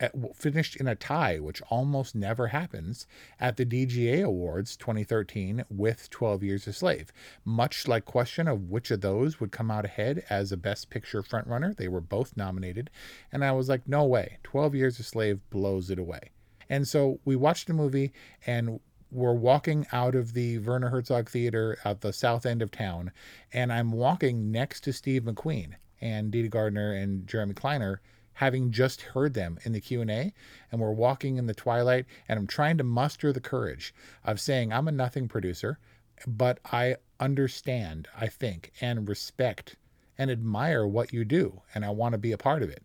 at, 0.00 0.12
finished 0.36 0.76
in 0.76 0.88
a 0.88 0.94
tie, 0.94 1.38
which 1.38 1.62
almost 1.70 2.14
never 2.14 2.48
happens, 2.48 3.06
at 3.40 3.56
the 3.56 3.66
DGA 3.66 4.24
Awards 4.24 4.76
2013 4.76 5.64
with 5.68 6.10
12 6.10 6.42
Years 6.42 6.66
a 6.66 6.72
Slave. 6.72 7.12
Much 7.44 7.88
like 7.88 8.04
question 8.04 8.48
of 8.48 8.68
which 8.70 8.90
of 8.90 9.00
those 9.00 9.40
would 9.40 9.52
come 9.52 9.70
out 9.70 9.84
ahead 9.84 10.24
as 10.28 10.52
a 10.52 10.56
Best 10.56 10.90
Picture 10.90 11.22
frontrunner, 11.22 11.76
they 11.76 11.88
were 11.88 12.00
both 12.00 12.36
nominated. 12.36 12.90
And 13.32 13.44
I 13.44 13.52
was 13.52 13.68
like, 13.68 13.88
no 13.88 14.04
way. 14.04 14.38
12 14.42 14.74
Years 14.74 14.98
a 14.98 15.02
Slave 15.02 15.40
blows 15.50 15.90
it 15.90 15.98
away. 15.98 16.30
And 16.68 16.86
so 16.86 17.20
we 17.24 17.36
watched 17.36 17.66
the 17.68 17.74
movie 17.74 18.12
and 18.46 18.80
we're 19.10 19.32
walking 19.32 19.86
out 19.92 20.14
of 20.14 20.32
the 20.32 20.58
Werner 20.58 20.90
Herzog 20.90 21.30
Theater 21.30 21.78
at 21.84 22.00
the 22.00 22.12
south 22.12 22.44
end 22.44 22.60
of 22.60 22.70
town, 22.70 23.12
and 23.52 23.72
I'm 23.72 23.92
walking 23.92 24.50
next 24.50 24.80
to 24.82 24.92
Steve 24.92 25.22
McQueen 25.22 25.74
and 26.00 26.30
Dede 26.30 26.50
Gardner 26.50 26.92
and 26.92 27.26
Jeremy 27.26 27.54
Kleiner, 27.54 28.00
having 28.36 28.70
just 28.70 29.00
heard 29.00 29.32
them 29.32 29.58
in 29.64 29.72
the 29.72 29.80
Q&A, 29.80 30.32
and 30.70 30.80
we're 30.80 30.92
walking 30.92 31.38
in 31.38 31.46
the 31.46 31.54
twilight, 31.54 32.04
and 32.28 32.38
I'm 32.38 32.46
trying 32.46 32.76
to 32.78 32.84
muster 32.84 33.32
the 33.32 33.40
courage 33.40 33.94
of 34.24 34.40
saying 34.40 34.72
I'm 34.72 34.88
a 34.88 34.92
nothing 34.92 35.26
producer, 35.26 35.78
but 36.26 36.60
I 36.70 36.96
understand, 37.18 38.08
I 38.14 38.26
think, 38.26 38.72
and 38.80 39.08
respect 39.08 39.76
and 40.18 40.30
admire 40.30 40.86
what 40.86 41.14
you 41.14 41.24
do, 41.24 41.62
and 41.74 41.82
I 41.82 41.90
want 41.90 42.12
to 42.12 42.18
be 42.18 42.32
a 42.32 42.38
part 42.38 42.62
of 42.62 42.68
it. 42.68 42.82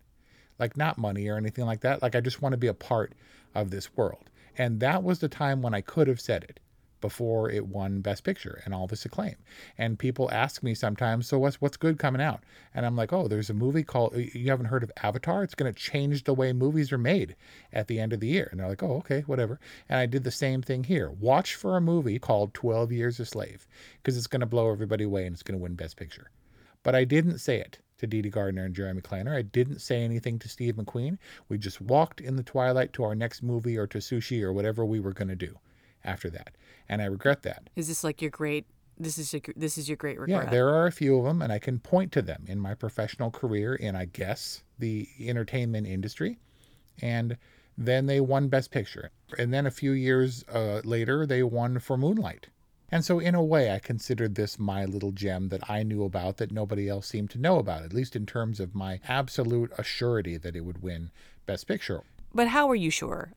Like 0.57 0.77
not 0.77 0.97
money 0.97 1.27
or 1.27 1.35
anything 1.35 1.65
like 1.65 1.81
that. 1.81 2.01
Like 2.01 2.15
I 2.15 2.21
just 2.21 2.41
want 2.41 2.53
to 2.53 2.57
be 2.57 2.67
a 2.67 2.73
part 2.73 3.13
of 3.53 3.71
this 3.71 3.95
world. 3.97 4.29
And 4.57 4.79
that 4.79 5.03
was 5.03 5.19
the 5.19 5.27
time 5.27 5.61
when 5.61 5.73
I 5.73 5.81
could 5.81 6.07
have 6.07 6.21
said 6.21 6.43
it 6.43 6.59
before 7.01 7.49
it 7.49 7.67
won 7.67 8.01
Best 8.01 8.23
Picture 8.23 8.61
and 8.63 8.73
all 8.73 8.87
this 8.87 9.05
acclaim. 9.05 9.35
And 9.77 9.99
people 9.99 10.29
ask 10.31 10.63
me 10.63 10.73
sometimes, 10.73 11.27
so 11.27 11.39
what's 11.39 11.59
what's 11.59 11.77
good 11.77 11.99
coming 11.99 12.21
out? 12.21 12.43
And 12.73 12.85
I'm 12.85 12.95
like, 12.95 13.11
oh, 13.11 13.27
there's 13.27 13.49
a 13.49 13.53
movie 13.53 13.83
called 13.83 14.15
you 14.15 14.49
haven't 14.49 14.67
heard 14.67 14.83
of 14.83 14.91
Avatar? 15.03 15.43
It's 15.43 15.55
going 15.55 15.73
to 15.73 15.79
change 15.79 16.23
the 16.23 16.33
way 16.33 16.53
movies 16.53 16.91
are 16.91 16.97
made 16.97 17.35
at 17.73 17.87
the 17.87 17.99
end 17.99 18.13
of 18.13 18.19
the 18.19 18.27
year. 18.27 18.47
And 18.51 18.59
they're 18.59 18.69
like, 18.69 18.83
oh, 18.83 18.97
okay, 18.97 19.21
whatever. 19.21 19.59
And 19.89 19.99
I 19.99 20.05
did 20.05 20.23
the 20.23 20.31
same 20.31 20.61
thing 20.61 20.85
here. 20.85 21.09
Watch 21.09 21.55
for 21.55 21.75
a 21.75 21.81
movie 21.81 22.19
called 22.19 22.53
12 22.53 22.91
Years 22.91 23.19
a 23.19 23.25
Slave 23.25 23.67
because 23.97 24.17
it's 24.17 24.27
going 24.27 24.39
to 24.39 24.45
blow 24.45 24.71
everybody 24.71 25.03
away 25.03 25.25
and 25.25 25.33
it's 25.33 25.43
going 25.43 25.57
to 25.59 25.63
win 25.63 25.75
Best 25.75 25.97
Picture. 25.97 26.29
But 26.83 26.95
I 26.95 27.03
didn't 27.03 27.39
say 27.39 27.59
it 27.59 27.79
to 27.99 28.07
Dede 28.07 28.31
Gardner 28.31 28.65
and 28.65 28.73
Jeremy 28.73 29.01
Kleiner. 29.01 29.35
I 29.35 29.43
didn't 29.43 29.79
say 29.79 30.03
anything 30.03 30.39
to 30.39 30.49
Steve 30.49 30.75
McQueen. 30.75 31.17
We 31.49 31.57
just 31.57 31.81
walked 31.81 32.19
in 32.19 32.35
the 32.35 32.43
twilight 32.43 32.93
to 32.93 33.03
our 33.03 33.13
next 33.13 33.43
movie 33.43 33.77
or 33.77 33.85
to 33.87 33.99
sushi 33.99 34.41
or 34.41 34.51
whatever 34.51 34.83
we 34.85 34.99
were 34.99 35.13
going 35.13 35.27
to 35.27 35.35
do 35.35 35.57
after 36.03 36.29
that. 36.31 36.55
And 36.89 37.01
I 37.01 37.05
regret 37.05 37.43
that. 37.43 37.69
Is 37.75 37.87
this 37.87 38.03
like 38.03 38.21
your 38.21 38.31
great? 38.31 38.65
This 38.97 39.17
is 39.17 39.33
your, 39.33 39.41
this 39.55 39.77
is 39.77 39.89
your 39.89 39.97
great 39.97 40.19
regret. 40.19 40.45
Yeah, 40.45 40.49
there 40.51 40.69
are 40.69 40.85
a 40.85 40.91
few 40.91 41.17
of 41.17 41.23
them, 41.23 41.41
and 41.41 41.51
I 41.51 41.59
can 41.59 41.79
point 41.79 42.11
to 42.13 42.21
them 42.21 42.45
in 42.47 42.59
my 42.59 42.75
professional 42.75 43.31
career 43.31 43.73
in, 43.73 43.95
I 43.95 44.05
guess, 44.05 44.63
the 44.77 45.07
entertainment 45.19 45.87
industry. 45.87 46.37
And 47.01 47.37
then 47.77 48.05
they 48.05 48.19
won 48.19 48.47
Best 48.47 48.69
Picture. 48.69 49.11
And 49.39 49.53
then 49.53 49.65
a 49.65 49.71
few 49.71 49.91
years 49.91 50.43
uh, 50.53 50.81
later, 50.83 51.25
they 51.25 51.41
won 51.41 51.79
for 51.79 51.97
Moonlight. 51.97 52.47
And 52.91 53.05
so, 53.05 53.19
in 53.19 53.35
a 53.35 53.43
way, 53.43 53.71
I 53.73 53.79
considered 53.79 54.35
this 54.35 54.59
my 54.59 54.83
little 54.83 55.13
gem 55.13 55.47
that 55.49 55.69
I 55.69 55.81
knew 55.81 56.03
about 56.03 56.37
that 56.37 56.51
nobody 56.51 56.89
else 56.89 57.07
seemed 57.07 57.29
to 57.31 57.39
know 57.39 57.57
about, 57.57 57.83
at 57.83 57.93
least 57.93 58.17
in 58.17 58.25
terms 58.25 58.59
of 58.59 58.75
my 58.75 58.99
absolute 59.07 59.71
assurity 59.77 60.39
that 60.41 60.57
it 60.57 60.65
would 60.65 60.83
win 60.83 61.09
Best 61.45 61.67
Picture. 61.67 62.03
But 62.33 62.49
how 62.49 62.67
were 62.67 62.75
you 62.75 62.89
sure? 62.89 63.31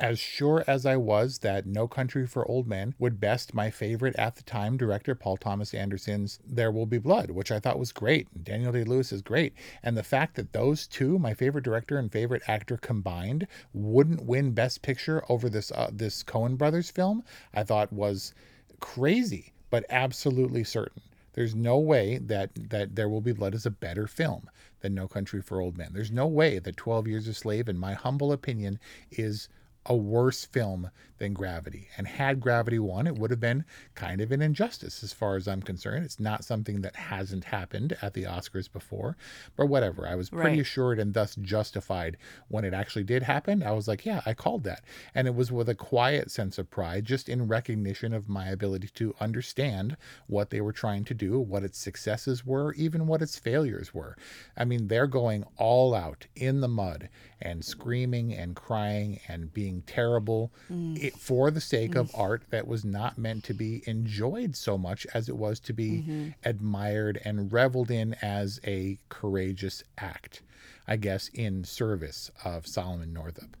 As 0.00 0.20
sure 0.20 0.62
as 0.68 0.86
I 0.86 0.96
was 0.96 1.38
that 1.38 1.66
No 1.66 1.88
Country 1.88 2.24
for 2.24 2.48
Old 2.48 2.68
Men 2.68 2.94
would 3.00 3.18
best 3.18 3.52
my 3.52 3.68
favorite 3.68 4.14
at 4.14 4.36
the 4.36 4.44
time 4.44 4.76
director, 4.76 5.16
Paul 5.16 5.36
Thomas 5.36 5.74
Anderson's 5.74 6.38
There 6.46 6.70
Will 6.70 6.86
Be 6.86 6.98
Blood, 6.98 7.32
which 7.32 7.50
I 7.50 7.58
thought 7.58 7.80
was 7.80 7.90
great. 7.90 8.44
Daniel 8.44 8.70
Day 8.70 8.84
Lewis 8.84 9.10
is 9.10 9.22
great. 9.22 9.54
And 9.82 9.96
the 9.96 10.04
fact 10.04 10.36
that 10.36 10.52
those 10.52 10.86
two, 10.86 11.18
my 11.18 11.34
favorite 11.34 11.64
director 11.64 11.98
and 11.98 12.12
favorite 12.12 12.44
actor 12.46 12.76
combined, 12.76 13.48
wouldn't 13.72 14.24
win 14.24 14.52
Best 14.52 14.82
Picture 14.82 15.24
over 15.28 15.50
this 15.50 15.72
uh, 15.72 15.90
this 15.92 16.22
Coen 16.22 16.56
Brothers 16.56 16.92
film, 16.92 17.24
I 17.52 17.64
thought 17.64 17.92
was 17.92 18.32
crazy, 18.78 19.52
but 19.68 19.84
absolutely 19.90 20.62
certain. 20.62 21.02
There's 21.32 21.56
no 21.56 21.76
way 21.76 22.18
that 22.18 22.50
that 22.70 22.94
There 22.94 23.08
Will 23.08 23.20
Be 23.20 23.32
Blood 23.32 23.52
is 23.52 23.66
a 23.66 23.70
better 23.70 24.06
film 24.06 24.48
than 24.80 24.94
No 24.94 25.08
Country 25.08 25.42
for 25.42 25.60
Old 25.60 25.76
Men. 25.76 25.90
There's 25.92 26.12
no 26.12 26.28
way 26.28 26.60
that 26.60 26.76
12 26.76 27.08
Years 27.08 27.26
a 27.26 27.34
Slave, 27.34 27.68
in 27.68 27.76
my 27.76 27.94
humble 27.94 28.30
opinion, 28.30 28.78
is 29.10 29.48
a 29.88 29.96
worse 29.96 30.44
film 30.44 30.90
than 31.18 31.32
Gravity. 31.32 31.88
And 31.96 32.06
had 32.06 32.40
Gravity 32.40 32.78
won, 32.78 33.06
it 33.06 33.16
would 33.16 33.30
have 33.30 33.40
been 33.40 33.64
kind 33.94 34.20
of 34.20 34.32
an 34.32 34.42
injustice 34.42 35.02
as 35.02 35.12
far 35.12 35.36
as 35.36 35.46
I'm 35.48 35.62
concerned. 35.62 36.04
It's 36.04 36.20
not 36.20 36.44
something 36.44 36.80
that 36.82 36.96
hasn't 36.96 37.44
happened 37.44 37.96
at 38.02 38.14
the 38.14 38.24
Oscars 38.24 38.70
before, 38.72 39.16
but 39.56 39.66
whatever. 39.66 40.06
I 40.06 40.14
was 40.14 40.30
pretty 40.30 40.48
Right. 40.48 40.60
assured 40.60 40.98
and 40.98 41.14
thus 41.14 41.34
justified 41.36 42.16
when 42.48 42.64
it 42.64 42.74
actually 42.74 43.04
did 43.04 43.22
happen. 43.24 43.62
I 43.62 43.72
was 43.72 43.88
like, 43.88 44.04
yeah, 44.06 44.22
I 44.24 44.34
called 44.34 44.64
that. 44.64 44.82
And 45.14 45.26
it 45.26 45.34
was 45.34 45.52
with 45.52 45.68
a 45.68 45.74
quiet 45.74 46.30
sense 46.30 46.58
of 46.58 46.70
pride, 46.70 47.04
just 47.04 47.28
in 47.28 47.48
recognition 47.48 48.12
of 48.12 48.28
my 48.28 48.48
ability 48.48 48.88
to 48.94 49.14
understand 49.20 49.96
what 50.26 50.50
they 50.50 50.60
were 50.60 50.72
trying 50.72 51.04
to 51.04 51.14
do, 51.14 51.38
what 51.38 51.64
its 51.64 51.78
successes 51.78 52.44
were, 52.46 52.72
even 52.74 53.06
what 53.06 53.22
its 53.22 53.38
failures 53.38 53.92
were. 53.92 54.16
I 54.56 54.64
mean, 54.64 54.88
they're 54.88 55.06
going 55.06 55.44
all 55.56 55.94
out 55.94 56.26
in 56.36 56.60
the 56.60 56.68
mud 56.68 57.08
and 57.40 57.64
screaming 57.64 58.32
and 58.34 58.56
crying 58.56 59.20
and 59.28 59.52
being 59.52 59.82
terrible 59.86 60.52
mm. 60.70 61.07
It, 61.08 61.18
for 61.18 61.50
the 61.50 61.60
sake 61.60 61.94
of 61.94 62.08
mm-hmm. 62.08 62.20
art 62.20 62.42
that 62.50 62.66
was 62.66 62.84
not 62.84 63.18
meant 63.18 63.44
to 63.44 63.54
be 63.54 63.82
enjoyed 63.86 64.56
so 64.56 64.78
much 64.78 65.06
as 65.14 65.28
it 65.28 65.36
was 65.36 65.60
to 65.60 65.72
be 65.72 65.90
mm-hmm. 65.90 66.28
admired 66.44 67.20
and 67.24 67.52
reveled 67.52 67.90
in 67.90 68.14
as 68.22 68.60
a 68.64 68.98
courageous 69.08 69.82
act, 69.98 70.42
I 70.86 70.96
guess, 70.96 71.28
in 71.28 71.64
service 71.64 72.30
of 72.44 72.66
Solomon 72.66 73.12
Northup. 73.12 73.56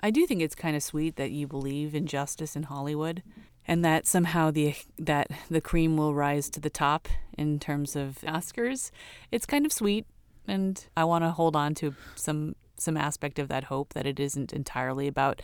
I 0.00 0.10
do 0.10 0.26
think 0.26 0.42
it's 0.42 0.54
kind 0.54 0.76
of 0.76 0.82
sweet 0.82 1.16
that 1.16 1.30
you 1.30 1.46
believe 1.46 1.94
in 1.94 2.06
justice 2.06 2.56
in 2.56 2.64
Hollywood 2.64 3.22
and 3.66 3.84
that 3.84 4.06
somehow 4.06 4.50
the 4.50 4.74
that 4.98 5.28
the 5.48 5.60
cream 5.60 5.96
will 5.96 6.14
rise 6.14 6.50
to 6.50 6.60
the 6.60 6.70
top 6.70 7.08
in 7.38 7.58
terms 7.58 7.96
of 7.96 8.18
Oscars. 8.22 8.90
It's 9.32 9.46
kind 9.46 9.64
of 9.64 9.72
sweet 9.72 10.06
and 10.46 10.84
I 10.96 11.04
want 11.04 11.24
to 11.24 11.30
hold 11.30 11.56
on 11.56 11.74
to 11.76 11.94
some 12.14 12.54
some 12.76 12.96
aspect 12.96 13.38
of 13.38 13.48
that 13.48 13.64
hope 13.64 13.94
that 13.94 14.06
it 14.06 14.20
isn't 14.20 14.52
entirely 14.52 15.06
about 15.06 15.40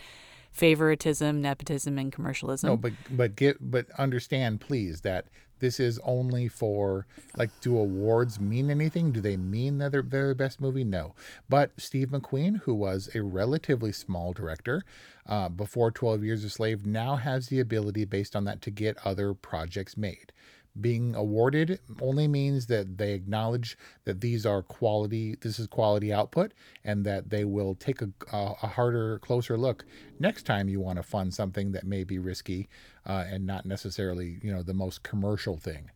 favoritism, 0.50 1.40
nepotism 1.40 1.98
and 1.98 2.12
commercialism. 2.12 2.68
No, 2.68 2.76
but 2.76 2.92
but 3.10 3.36
get 3.36 3.70
but 3.70 3.86
understand, 3.98 4.60
please, 4.60 5.02
that 5.02 5.26
this 5.60 5.78
is 5.78 6.00
only 6.04 6.48
for 6.48 7.06
like 7.36 7.50
do 7.60 7.76
awards 7.78 8.40
mean 8.40 8.70
anything? 8.70 9.12
Do 9.12 9.20
they 9.20 9.36
mean 9.36 9.78
that 9.78 9.92
they're 9.92 10.02
their 10.02 10.34
best 10.34 10.60
movie? 10.60 10.84
No. 10.84 11.14
But 11.48 11.72
Steve 11.76 12.08
McQueen, 12.08 12.60
who 12.62 12.74
was 12.74 13.10
a 13.14 13.22
relatively 13.22 13.92
small 13.92 14.32
director 14.32 14.82
uh, 15.26 15.48
before 15.48 15.90
Twelve 15.90 16.24
Years 16.24 16.44
a 16.44 16.50
Slave, 16.50 16.86
now 16.86 17.16
has 17.16 17.48
the 17.48 17.60
ability, 17.60 18.04
based 18.06 18.34
on 18.34 18.44
that, 18.44 18.60
to 18.62 18.70
get 18.70 18.96
other 19.04 19.34
projects 19.34 19.96
made. 19.96 20.32
Being 20.80 21.14
awarded 21.14 21.80
only 22.00 22.28
means 22.28 22.66
that 22.66 22.98
they 22.98 23.12
acknowledge 23.12 23.76
that 24.04 24.20
these 24.20 24.46
are 24.46 24.62
quality 24.62 25.36
this 25.40 25.58
is 25.58 25.66
quality 25.66 26.12
output 26.12 26.52
and 26.84 27.04
that 27.04 27.30
they 27.30 27.44
will 27.44 27.74
take 27.74 28.00
a, 28.02 28.08
a, 28.32 28.66
harder 28.68 29.18
closer 29.18 29.56
look 29.56 29.84
next 30.18 30.44
time 30.44 30.68
you 30.68 30.80
want 30.80 30.96
to 30.96 31.02
fund 31.02 31.34
something 31.34 31.72
that 31.72 31.84
may 31.84 32.04
be 32.04 32.18
risky 32.18 32.68
uh, 33.06 33.24
and 33.28 33.46
not 33.46 33.66
necessarily 33.66 34.38
you 34.42 34.52
know 34.52 34.62
the 34.62 34.74
most 34.74 35.02
commercial 35.02 35.56
thing 35.56 35.90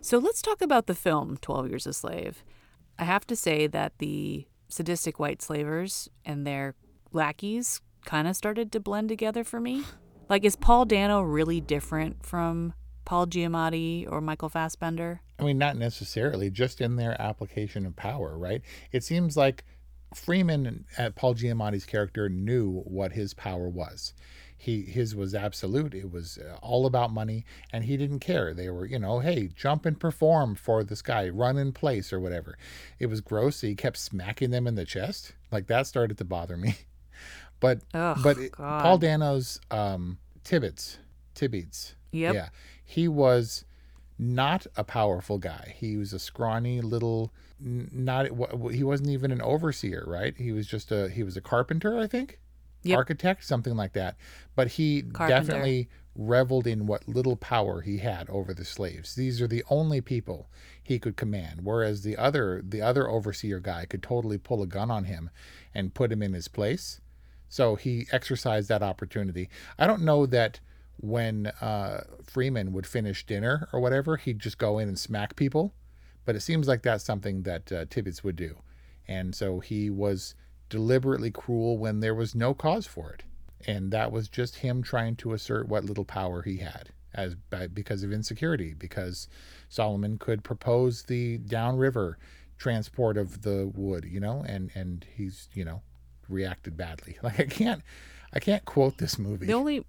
So 0.00 0.18
let's 0.18 0.42
talk 0.42 0.60
about 0.60 0.86
the 0.86 0.94
film 0.94 1.38
12 1.40 1.68
Years 1.68 1.86
a 1.86 1.92
Slave. 1.92 2.44
I 2.98 3.04
have 3.04 3.26
to 3.26 3.34
say 3.34 3.66
that 3.66 3.98
the 3.98 4.46
sadistic 4.68 5.18
white 5.18 5.40
slavers 5.40 6.10
and 6.24 6.46
their 6.46 6.74
lackeys 7.12 7.80
kind 8.04 8.28
of 8.28 8.36
started 8.36 8.70
to 8.72 8.80
blend 8.80 9.08
together 9.08 9.44
for 9.44 9.60
me. 9.60 9.82
Like, 10.28 10.44
is 10.44 10.56
Paul 10.56 10.84
Dano 10.84 11.22
really 11.22 11.60
different 11.60 12.24
from 12.24 12.74
Paul 13.04 13.26
Giamatti 13.26 14.10
or 14.10 14.20
Michael 14.20 14.48
Fassbender? 14.48 15.20
I 15.38 15.42
mean, 15.44 15.58
not 15.58 15.76
necessarily, 15.76 16.50
just 16.50 16.80
in 16.80 16.96
their 16.96 17.20
application 17.20 17.86
of 17.86 17.96
power, 17.96 18.38
right? 18.38 18.62
It 18.92 19.02
seems 19.04 19.36
like 19.36 19.64
Freeman, 20.14 20.84
uh, 20.96 21.10
Paul 21.10 21.34
Giamatti's 21.34 21.84
character, 21.84 22.28
knew 22.28 22.80
what 22.82 23.12
his 23.12 23.34
power 23.34 23.68
was. 23.68 24.14
He 24.56 24.82
his 24.82 25.14
was 25.14 25.34
absolute. 25.34 25.92
It 25.92 26.10
was 26.10 26.38
uh, 26.38 26.56
all 26.62 26.86
about 26.86 27.12
money, 27.12 27.44
and 27.72 27.84
he 27.84 27.96
didn't 27.96 28.20
care. 28.20 28.54
They 28.54 28.70
were, 28.70 28.86
you 28.86 28.98
know, 28.98 29.18
hey, 29.18 29.48
jump 29.54 29.84
and 29.84 29.98
perform 29.98 30.54
for 30.54 30.82
this 30.84 31.02
guy, 31.02 31.28
run 31.28 31.58
in 31.58 31.72
place 31.72 32.12
or 32.12 32.20
whatever. 32.20 32.56
It 32.98 33.06
was 33.06 33.20
gross. 33.20 33.60
He 33.60 33.74
kept 33.74 33.98
smacking 33.98 34.50
them 34.50 34.66
in 34.66 34.74
the 34.76 34.84
chest. 34.86 35.34
Like 35.50 35.66
that 35.66 35.86
started 35.86 36.16
to 36.18 36.24
bother 36.24 36.56
me. 36.56 36.76
But 37.60 37.80
but 37.92 38.36
it- 38.36 38.52
Paul 38.52 38.98
Dano's 38.98 39.58
um, 39.70 40.18
Tibbets, 40.42 40.98
Tibbets, 41.34 41.94
Yep. 42.12 42.34
yeah, 42.34 42.48
he 42.84 43.08
was 43.08 43.64
not 44.18 44.66
a 44.76 44.84
powerful 44.84 45.38
guy. 45.38 45.74
He 45.76 45.96
was 45.96 46.12
a 46.12 46.18
scrawny 46.18 46.80
little, 46.80 47.32
not 47.60 48.26
he 48.72 48.84
wasn't 48.84 49.10
even 49.10 49.30
an 49.32 49.42
overseer, 49.42 50.04
right? 50.06 50.36
He 50.36 50.52
was 50.52 50.66
just 50.66 50.92
a 50.92 51.08
he 51.08 51.22
was 51.22 51.36
a 51.36 51.40
carpenter, 51.40 51.98
I 51.98 52.06
think, 52.06 52.38
Yep. 52.82 52.96
architect, 52.98 53.44
something 53.44 53.74
like 53.76 53.92
that. 53.94 54.16
But 54.54 54.68
he 54.68 55.02
Carpenter. 55.02 55.40
definitely 55.40 55.88
reveled 56.14 56.66
in 56.66 56.86
what 56.86 57.08
little 57.08 57.36
power 57.36 57.80
he 57.80 57.98
had 57.98 58.28
over 58.30 58.54
the 58.54 58.64
slaves. 58.64 59.14
These 59.16 59.40
are 59.40 59.48
the 59.48 59.64
only 59.68 60.00
people 60.00 60.48
he 60.82 60.98
could 61.00 61.16
command, 61.16 61.60
whereas 61.64 62.02
the 62.02 62.16
other 62.16 62.62
the 62.66 62.82
other 62.82 63.08
overseer 63.08 63.58
guy 63.58 63.86
could 63.86 64.02
totally 64.02 64.38
pull 64.38 64.62
a 64.62 64.66
gun 64.66 64.90
on 64.90 65.04
him 65.04 65.30
and 65.74 65.94
put 65.94 66.12
him 66.12 66.22
in 66.22 66.34
his 66.34 66.46
place. 66.48 67.00
So 67.48 67.74
he 67.76 68.06
exercised 68.12 68.68
that 68.68 68.82
opportunity. 68.82 69.48
I 69.78 69.86
don't 69.86 70.02
know 70.02 70.26
that 70.26 70.60
when 70.98 71.46
uh, 71.60 72.04
Freeman 72.24 72.72
would 72.72 72.86
finish 72.86 73.26
dinner 73.26 73.68
or 73.72 73.80
whatever, 73.80 74.16
he'd 74.16 74.38
just 74.38 74.58
go 74.58 74.78
in 74.78 74.88
and 74.88 74.98
smack 74.98 75.36
people, 75.36 75.74
but 76.24 76.36
it 76.36 76.40
seems 76.40 76.68
like 76.68 76.82
that's 76.82 77.04
something 77.04 77.42
that 77.42 77.72
uh, 77.72 77.84
Tibbets 77.90 78.22
would 78.24 78.36
do. 78.36 78.56
And 79.06 79.34
so 79.34 79.60
he 79.60 79.90
was 79.90 80.34
deliberately 80.68 81.30
cruel 81.30 81.78
when 81.78 82.00
there 82.00 82.14
was 82.14 82.34
no 82.34 82.54
cause 82.54 82.86
for 82.86 83.12
it. 83.12 83.22
And 83.66 83.90
that 83.92 84.12
was 84.12 84.28
just 84.28 84.56
him 84.56 84.82
trying 84.82 85.16
to 85.16 85.32
assert 85.32 85.68
what 85.68 85.84
little 85.84 86.04
power 86.04 86.42
he 86.42 86.58
had 86.58 86.90
as 87.14 87.34
by, 87.34 87.66
because 87.66 88.02
of 88.02 88.12
insecurity, 88.12 88.74
because 88.74 89.28
Solomon 89.68 90.18
could 90.18 90.42
propose 90.44 91.04
the 91.04 91.38
downriver 91.38 92.18
transport 92.58 93.16
of 93.16 93.42
the 93.42 93.70
wood, 93.74 94.04
you 94.04 94.20
know, 94.20 94.44
and 94.46 94.70
and 94.74 95.06
he's, 95.16 95.48
you 95.54 95.64
know, 95.64 95.82
reacted 96.28 96.76
badly. 96.76 97.16
Like 97.22 97.40
I 97.40 97.44
can't 97.44 97.82
I 98.34 98.40
can't 98.40 98.64
quote 98.64 98.98
this 98.98 99.18
movie. 99.18 99.46
The 99.46 99.54
only. 99.54 99.86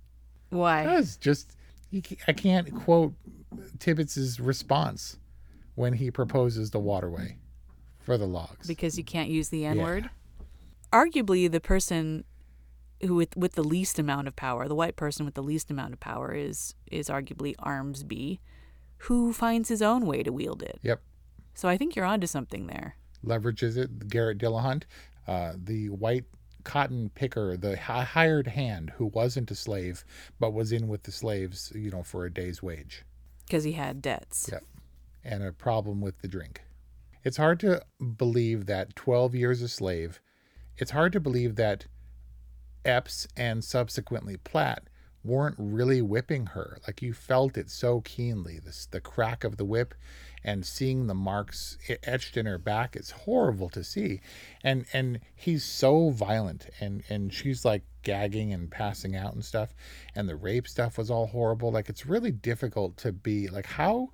Why? 0.50 0.98
It's 0.98 1.18
just 1.18 1.56
I 2.28 2.34
can't 2.34 2.74
quote 2.74 3.14
Tibbets's 3.80 4.40
response 4.40 5.18
when 5.76 5.94
he 5.94 6.12
proposes 6.12 6.72
the 6.72 6.80
waterway 6.80 7.38
for 8.00 8.18
the 8.18 8.26
logs. 8.28 8.68
Because 8.68 8.98
you 8.98 9.04
can't 9.04 9.30
use 9.30 9.50
the 9.50 9.66
N 9.66 9.78
word? 9.80 10.10
Arguably, 10.92 11.52
the 11.52 11.60
person 11.60 12.24
who 13.02 13.16
with, 13.16 13.36
with 13.36 13.54
the 13.54 13.64
least 13.64 14.00
amount 14.00 14.28
of 14.28 14.36
power, 14.36 14.68
the 14.68 14.76
white 14.76 14.96
person 14.96 15.26
with 15.26 15.36
the 15.36 15.44
least 15.44 15.70
amount 15.70 15.94
of 15.94 16.00
power, 16.00 16.34
is 16.34 16.76
is 16.92 17.10
arguably 17.10 17.56
Armsby, 17.58 18.40
who 19.00 19.34
finds 19.34 19.70
his 19.70 19.82
own 19.82 20.06
way 20.06 20.24
to 20.24 20.32
wield 20.32 20.64
it. 20.64 20.80
Yep. 20.84 21.02
So 21.54 21.68
I 21.68 21.78
think 21.78 21.96
you're 21.96 22.06
onto 22.06 22.28
something 22.28 22.68
there. 22.68 22.98
leverages 23.26 23.78
it. 23.78 24.08
Garrett 24.10 24.38
Dillahunt, 24.38 24.84
uh, 25.28 25.54
the 25.62 25.90
white 25.90 26.26
cotton 26.66 27.10
picker, 27.16 27.56
the 27.56 27.78
hired 27.78 28.48
hand 28.48 28.92
who 28.98 29.06
wasn't 29.06 29.52
a 29.52 29.56
slave 29.56 30.04
but 30.40 30.52
was 30.52 30.74
in 30.74 30.90
with 30.90 31.04
the 31.04 31.12
slaves, 31.12 31.72
you 31.74 31.90
know, 31.90 32.04
for 32.04 32.26
a 32.26 32.34
day's 32.34 32.62
wage. 32.62 33.04
Because 33.46 33.64
he 33.64 33.74
had 33.74 34.02
debts. 34.02 34.50
Yep. 34.52 34.64
And 35.24 35.44
a 35.44 35.54
problem 35.54 36.02
with 36.02 36.20
the 36.20 36.28
drink. 36.28 36.64
It's 37.24 37.38
hard 37.38 37.60
to 37.62 37.82
believe 38.18 38.66
that 38.66 38.96
12 38.96 39.34
years 39.34 39.62
a 39.62 39.68
slave, 39.68 40.20
it's 40.78 40.92
hard 40.92 41.14
to 41.14 41.20
believe 41.20 41.56
that 41.56 41.86
Epps 42.84 43.28
and 43.36 43.64
subsequently 43.64 44.38
Platt 44.38 44.84
weren't 45.24 45.56
really 45.58 46.02
whipping 46.02 46.48
her. 46.48 46.78
Like 46.86 47.02
you 47.02 47.14
felt 47.14 47.58
it 47.58 47.72
so 47.72 48.02
keenly. 48.02 48.60
This 48.64 48.86
the 48.86 49.02
crack 49.02 49.44
of 49.44 49.58
the 49.58 49.66
whip 49.66 49.96
and 50.46 50.64
seeing 50.64 51.08
the 51.08 51.16
marks 51.16 51.78
etched 52.04 52.38
in 52.38 52.46
her 52.46 52.60
back. 52.60 52.96
It's 52.96 53.12
horrible 53.12 53.68
to 53.70 53.84
see. 53.84 54.22
And 54.64 54.86
and 54.94 55.20
he's 55.36 55.66
so 55.66 56.12
violent 56.12 56.70
and 56.80 57.04
and 57.10 57.34
she's 57.34 57.66
like 57.66 57.84
gagging 58.04 58.54
and 58.54 58.70
passing 58.70 59.16
out 59.16 59.34
and 59.34 59.44
stuff. 59.44 59.74
And 60.14 60.30
the 60.30 60.36
rape 60.36 60.68
stuff 60.68 61.00
was 61.00 61.10
all 61.10 61.26
horrible. 61.26 61.72
Like 61.72 61.90
it's 61.90 62.06
really 62.06 62.32
difficult 62.32 62.96
to 62.98 63.12
be 63.12 63.48
like 63.48 63.66
how 63.66 64.12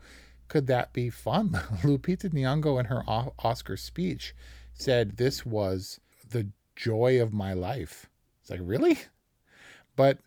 could 0.47 0.67
that 0.67 0.93
be 0.93 1.09
fun? 1.09 1.49
Lupita 1.83 2.29
Nyong'o 2.29 2.79
in 2.79 2.85
her 2.85 3.03
O- 3.07 3.33
Oscar 3.39 3.75
speech 3.75 4.33
said 4.73 5.17
this 5.17 5.45
was 5.45 5.99
the 6.29 6.47
joy 6.77 7.21
of 7.21 7.33
my 7.33 7.53
life. 7.53 8.09
It's 8.39 8.49
like, 8.49 8.61
really? 8.63 8.99
But 9.95 10.19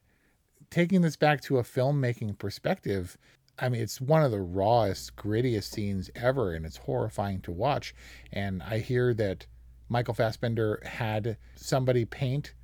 taking 0.70 1.00
this 1.00 1.16
back 1.16 1.40
to 1.42 1.58
a 1.58 1.62
filmmaking 1.62 2.38
perspective, 2.38 3.16
I 3.58 3.68
mean, 3.68 3.80
it's 3.80 4.00
one 4.00 4.22
of 4.22 4.30
the 4.30 4.40
rawest, 4.40 5.14
grittiest 5.16 5.72
scenes 5.72 6.10
ever, 6.14 6.54
and 6.54 6.66
it's 6.66 6.76
horrifying 6.76 7.40
to 7.42 7.52
watch. 7.52 7.94
And 8.32 8.62
I 8.62 8.78
hear 8.78 9.14
that 9.14 9.46
Michael 9.88 10.14
Fassbender 10.14 10.82
had 10.84 11.36
somebody 11.54 12.04
paint 12.04 12.54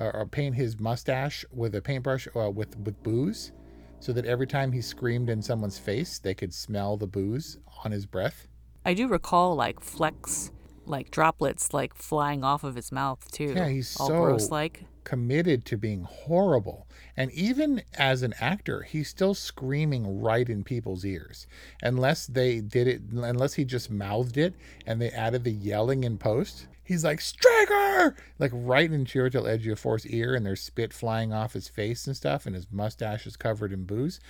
uh, 0.00 0.10
or 0.14 0.26
paint 0.26 0.54
his 0.54 0.78
mustache 0.78 1.44
with 1.52 1.74
a 1.74 1.82
paintbrush 1.82 2.28
uh, 2.34 2.50
with 2.50 2.78
with 2.78 3.02
booze, 3.02 3.52
so 4.00 4.12
that 4.12 4.24
every 4.24 4.46
time 4.46 4.72
he 4.72 4.80
screamed 4.80 5.28
in 5.28 5.42
someone's 5.42 5.78
face, 5.78 6.18
they 6.18 6.34
could 6.34 6.54
smell 6.54 6.96
the 6.96 7.06
booze 7.06 7.58
on 7.84 7.90
his 7.90 8.06
breath. 8.06 8.46
I 8.84 8.94
do 8.94 9.08
recall 9.08 9.54
like 9.54 9.80
flecks, 9.80 10.50
like 10.86 11.10
droplets, 11.10 11.74
like 11.74 11.94
flying 11.94 12.42
off 12.44 12.64
of 12.64 12.74
his 12.74 12.90
mouth 12.90 13.30
too. 13.30 13.52
Yeah, 13.54 13.68
he's 13.68 13.96
all 13.98 14.08
so 14.08 14.20
gross 14.20 14.50
like. 14.50 14.84
Committed 15.08 15.64
to 15.64 15.78
being 15.78 16.02
horrible. 16.02 16.86
And 17.16 17.32
even 17.32 17.82
as 17.96 18.22
an 18.22 18.34
actor, 18.38 18.82
he's 18.82 19.08
still 19.08 19.32
screaming 19.32 20.20
right 20.20 20.46
in 20.46 20.64
people's 20.64 21.02
ears. 21.02 21.46
Unless 21.82 22.26
they 22.26 22.60
did 22.60 22.86
it, 22.86 23.00
unless 23.12 23.54
he 23.54 23.64
just 23.64 23.90
mouthed 23.90 24.36
it 24.36 24.54
and 24.86 25.00
they 25.00 25.08
added 25.10 25.44
the 25.44 25.50
yelling 25.50 26.04
in 26.04 26.18
post. 26.18 26.66
He's 26.84 27.04
like, 27.04 27.22
Straker! 27.22 28.16
Like 28.38 28.50
right 28.52 28.92
in 28.92 29.06
Chiwetel 29.06 29.44
Ejiofor's 29.44 30.06
ear, 30.06 30.34
and 30.34 30.44
there's 30.44 30.60
spit 30.60 30.92
flying 30.92 31.32
off 31.32 31.54
his 31.54 31.68
face 31.68 32.06
and 32.06 32.16
stuff, 32.16 32.44
and 32.44 32.54
his 32.54 32.66
mustache 32.70 33.26
is 33.26 33.36
covered 33.36 33.72
in 33.72 33.84
booze. 33.84 34.20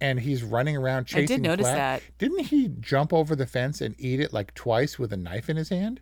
And 0.00 0.20
he's 0.20 0.44
running 0.44 0.76
around 0.76 1.06
chasing. 1.06 1.24
I 1.24 1.26
did 1.26 1.42
notice 1.42 1.64
Platt. 1.64 1.76
that. 1.76 2.18
Didn't 2.18 2.46
he 2.46 2.68
jump 2.80 3.12
over 3.12 3.34
the 3.34 3.46
fence 3.46 3.80
and 3.80 3.96
eat 3.98 4.20
it 4.20 4.32
like 4.32 4.54
twice 4.54 5.00
with 5.00 5.12
a 5.12 5.16
knife 5.16 5.50
in 5.50 5.56
his 5.56 5.70
hand? 5.70 6.00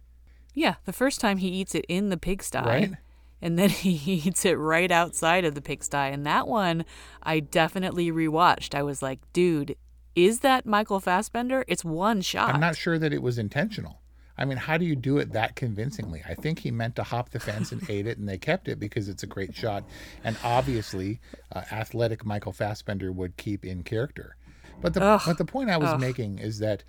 Yeah, 0.52 0.76
the 0.84 0.92
first 0.92 1.20
time 1.20 1.38
he 1.38 1.48
eats 1.48 1.74
it 1.74 1.84
in 1.88 2.10
the 2.10 2.16
pigsty. 2.16 2.58
Right. 2.58 2.92
And 3.40 3.58
then 3.58 3.68
he 3.70 3.90
eats 3.90 4.44
it 4.44 4.54
right 4.54 4.90
outside 4.90 5.44
of 5.44 5.54
the 5.54 5.62
pigsty. 5.62 5.96
And 5.96 6.26
that 6.26 6.48
one 6.48 6.84
I 7.22 7.40
definitely 7.40 8.10
rewatched. 8.10 8.74
I 8.74 8.82
was 8.82 9.02
like, 9.02 9.20
dude, 9.32 9.76
is 10.14 10.40
that 10.40 10.64
Michael 10.64 11.00
Fassbender? 11.00 11.64
It's 11.68 11.84
one 11.84 12.22
shot. 12.22 12.54
I'm 12.54 12.60
not 12.60 12.76
sure 12.76 12.98
that 12.98 13.12
it 13.12 13.22
was 13.22 13.38
intentional. 13.38 14.00
I 14.38 14.44
mean, 14.44 14.58
how 14.58 14.76
do 14.76 14.84
you 14.84 14.96
do 14.96 15.18
it 15.18 15.32
that 15.32 15.56
convincingly? 15.56 16.22
I 16.28 16.34
think 16.34 16.58
he 16.58 16.70
meant 16.70 16.96
to 16.96 17.02
hop 17.02 17.30
the 17.30 17.40
fence 17.40 17.72
and 17.72 17.88
ate 17.88 18.06
it, 18.06 18.18
and 18.18 18.28
they 18.28 18.36
kept 18.36 18.68
it 18.68 18.78
because 18.78 19.08
it's 19.08 19.22
a 19.22 19.26
great 19.26 19.54
shot. 19.54 19.84
And 20.24 20.36
obviously, 20.44 21.20
uh, 21.54 21.62
athletic 21.72 22.24
Michael 22.24 22.52
Fassbender 22.52 23.12
would 23.12 23.36
keep 23.38 23.64
in 23.64 23.82
character. 23.82 24.36
But 24.82 24.92
the 24.92 25.02
Ugh. 25.02 25.22
but 25.24 25.38
the 25.38 25.46
point 25.46 25.70
I 25.70 25.78
was 25.78 25.90
Ugh. 25.90 26.00
making 26.00 26.38
is 26.38 26.58
that 26.58 26.84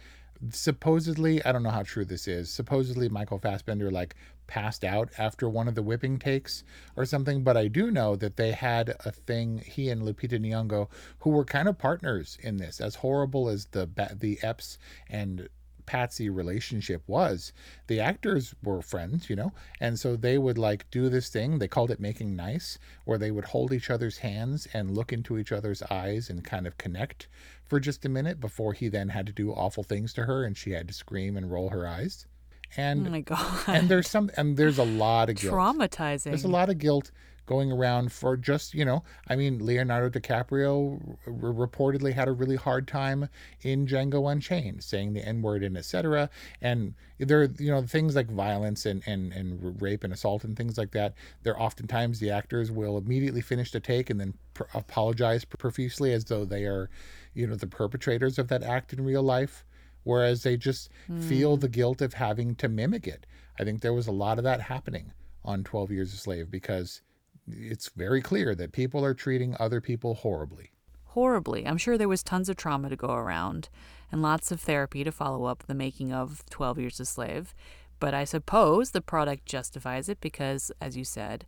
supposedly, 0.49 1.43
I 1.43 1.51
don't 1.51 1.63
know 1.63 1.69
how 1.69 1.83
true 1.83 2.05
this 2.05 2.27
is. 2.27 2.49
Supposedly, 2.49 3.09
Michael 3.09 3.39
Fassbender 3.39 3.91
like 3.91 4.15
passed 4.47 4.83
out 4.83 5.09
after 5.17 5.49
one 5.49 5.67
of 5.67 5.75
the 5.75 5.83
whipping 5.83 6.17
takes 6.17 6.63
or 6.95 7.05
something. 7.05 7.43
But 7.43 7.57
I 7.57 7.67
do 7.67 7.91
know 7.91 8.15
that 8.15 8.37
they 8.37 8.53
had 8.53 8.95
a 9.05 9.11
thing. 9.11 9.59
He 9.65 9.89
and 9.89 10.01
Lupita 10.01 10.39
Nyong'o, 10.39 10.89
who 11.19 11.29
were 11.29 11.45
kind 11.45 11.67
of 11.67 11.77
partners 11.77 12.37
in 12.41 12.57
this, 12.57 12.79
as 12.79 12.95
horrible 12.95 13.49
as 13.49 13.65
the 13.67 13.89
the 14.19 14.39
Epps 14.41 14.77
and 15.09 15.49
Patsey 15.87 16.29
relationship 16.29 17.01
was. 17.07 17.51
The 17.87 17.99
actors 17.99 18.53
were 18.63 18.83
friends, 18.83 19.27
you 19.31 19.35
know, 19.35 19.51
and 19.79 19.97
so 19.97 20.15
they 20.15 20.37
would 20.37 20.59
like 20.59 20.85
do 20.91 21.09
this 21.09 21.29
thing. 21.29 21.57
They 21.57 21.67
called 21.67 21.89
it 21.89 21.99
making 21.99 22.35
nice, 22.35 22.77
where 23.05 23.17
they 23.17 23.31
would 23.31 23.45
hold 23.45 23.73
each 23.73 23.89
other's 23.89 24.19
hands 24.19 24.67
and 24.73 24.91
look 24.95 25.11
into 25.11 25.39
each 25.39 25.51
other's 25.51 25.81
eyes 25.89 26.29
and 26.29 26.43
kind 26.43 26.67
of 26.67 26.77
connect 26.77 27.27
for 27.65 27.79
just 27.79 28.05
a 28.05 28.09
minute 28.09 28.39
before 28.39 28.73
he 28.73 28.87
then 28.87 29.09
had 29.09 29.25
to 29.25 29.33
do 29.33 29.51
awful 29.51 29.83
things 29.83 30.13
to 30.13 30.25
her 30.25 30.43
and 30.43 30.55
she 30.55 30.71
had 30.71 30.87
to 30.87 30.93
scream 30.93 31.35
and 31.35 31.49
roll 31.51 31.69
her 31.69 31.87
eyes. 31.87 32.27
And 32.75 33.07
Oh 33.07 33.09
my 33.11 33.21
god. 33.33 33.63
and 33.67 33.89
there's 33.89 34.09
some 34.09 34.29
and 34.37 34.57
there's 34.57 34.77
a 34.77 34.83
lot 34.83 35.29
of 35.29 35.37
guilt. 35.37 35.53
Traumatizing. 35.53 36.23
There's 36.25 36.43
a 36.43 36.49
lot 36.49 36.69
of 36.69 36.77
guilt 36.77 37.11
going 37.47 37.71
around 37.71 38.11
for 38.11 38.37
just 38.37 38.75
you 38.75 38.85
know 38.85 39.03
i 39.27 39.35
mean 39.35 39.65
leonardo 39.65 40.07
dicaprio 40.07 41.17
r- 41.25 41.33
reportedly 41.67 42.13
had 42.13 42.27
a 42.27 42.31
really 42.31 42.55
hard 42.55 42.87
time 42.87 43.27
in 43.63 43.87
django 43.87 44.31
unchained 44.31 44.83
saying 44.83 45.13
the 45.13 45.27
n-word 45.27 45.63
and 45.63 45.75
etc 45.75 46.29
and 46.61 46.93
there 47.17 47.41
are 47.41 47.49
you 47.57 47.71
know 47.71 47.81
things 47.81 48.15
like 48.15 48.29
violence 48.29 48.85
and, 48.85 49.01
and 49.07 49.33
and 49.33 49.81
rape 49.81 50.03
and 50.03 50.13
assault 50.13 50.43
and 50.43 50.55
things 50.55 50.77
like 50.77 50.91
that 50.91 51.15
there 51.41 51.59
oftentimes 51.59 52.19
the 52.19 52.29
actors 52.29 52.69
will 52.69 52.97
immediately 52.97 53.41
finish 53.41 53.71
the 53.71 53.79
take 53.79 54.11
and 54.11 54.19
then 54.19 54.33
pr- 54.53 54.63
apologize 54.75 55.43
profusely 55.43 56.13
as 56.13 56.25
though 56.25 56.45
they 56.45 56.65
are 56.65 56.89
you 57.33 57.47
know 57.47 57.55
the 57.55 57.65
perpetrators 57.65 58.37
of 58.37 58.47
that 58.47 58.61
act 58.61 58.93
in 58.93 59.03
real 59.03 59.23
life 59.23 59.65
whereas 60.07 60.43
they 60.43 60.55
just 60.55 60.89
feel 61.27 61.55
hmm. 61.55 61.59
the 61.59 61.67
guilt 61.67 62.01
of 62.01 62.13
having 62.13 62.55
to 62.55 62.69
mimic 62.69 63.07
it. 63.07 63.25
I 63.59 63.65
think 63.65 63.81
there 63.81 63.93
was 63.93 64.07
a 64.07 64.11
lot 64.11 64.37
of 64.37 64.45
that 64.45 64.61
happening 64.61 65.11
on 65.43 65.65
12 65.65 65.91
years 65.91 66.13
a 66.13 66.17
slave 66.17 66.49
because 66.49 67.01
it's 67.47 67.89
very 67.89 68.21
clear 68.21 68.55
that 68.55 68.71
people 68.71 69.03
are 69.05 69.13
treating 69.13 69.55
other 69.59 69.81
people 69.81 70.15
horribly. 70.15 70.71
horribly. 71.05 71.65
I'm 71.65 71.77
sure 71.77 71.97
there 71.97 72.07
was 72.07 72.21
tons 72.21 72.49
of 72.49 72.57
trauma 72.57 72.89
to 72.89 72.95
go 72.95 73.13
around 73.13 73.69
and 74.11 74.21
lots 74.21 74.51
of 74.51 74.61
therapy 74.61 75.03
to 75.03 75.11
follow 75.11 75.45
up 75.45 75.63
the 75.63 75.73
making 75.73 76.13
of 76.13 76.43
12 76.49 76.79
Years 76.79 76.99
a 76.99 77.05
Slave. 77.05 77.55
But 77.99 78.13
I 78.13 78.23
suppose 78.23 78.91
the 78.91 79.01
product 79.01 79.45
justifies 79.45 80.09
it 80.09 80.21
because, 80.21 80.71
as 80.79 80.95
you 80.95 81.03
said, 81.03 81.45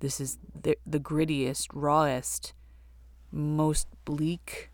this 0.00 0.20
is 0.20 0.38
the, 0.54 0.76
the 0.86 1.00
grittiest, 1.00 1.68
rawest, 1.72 2.52
most 3.32 3.88
bleak 4.04 4.70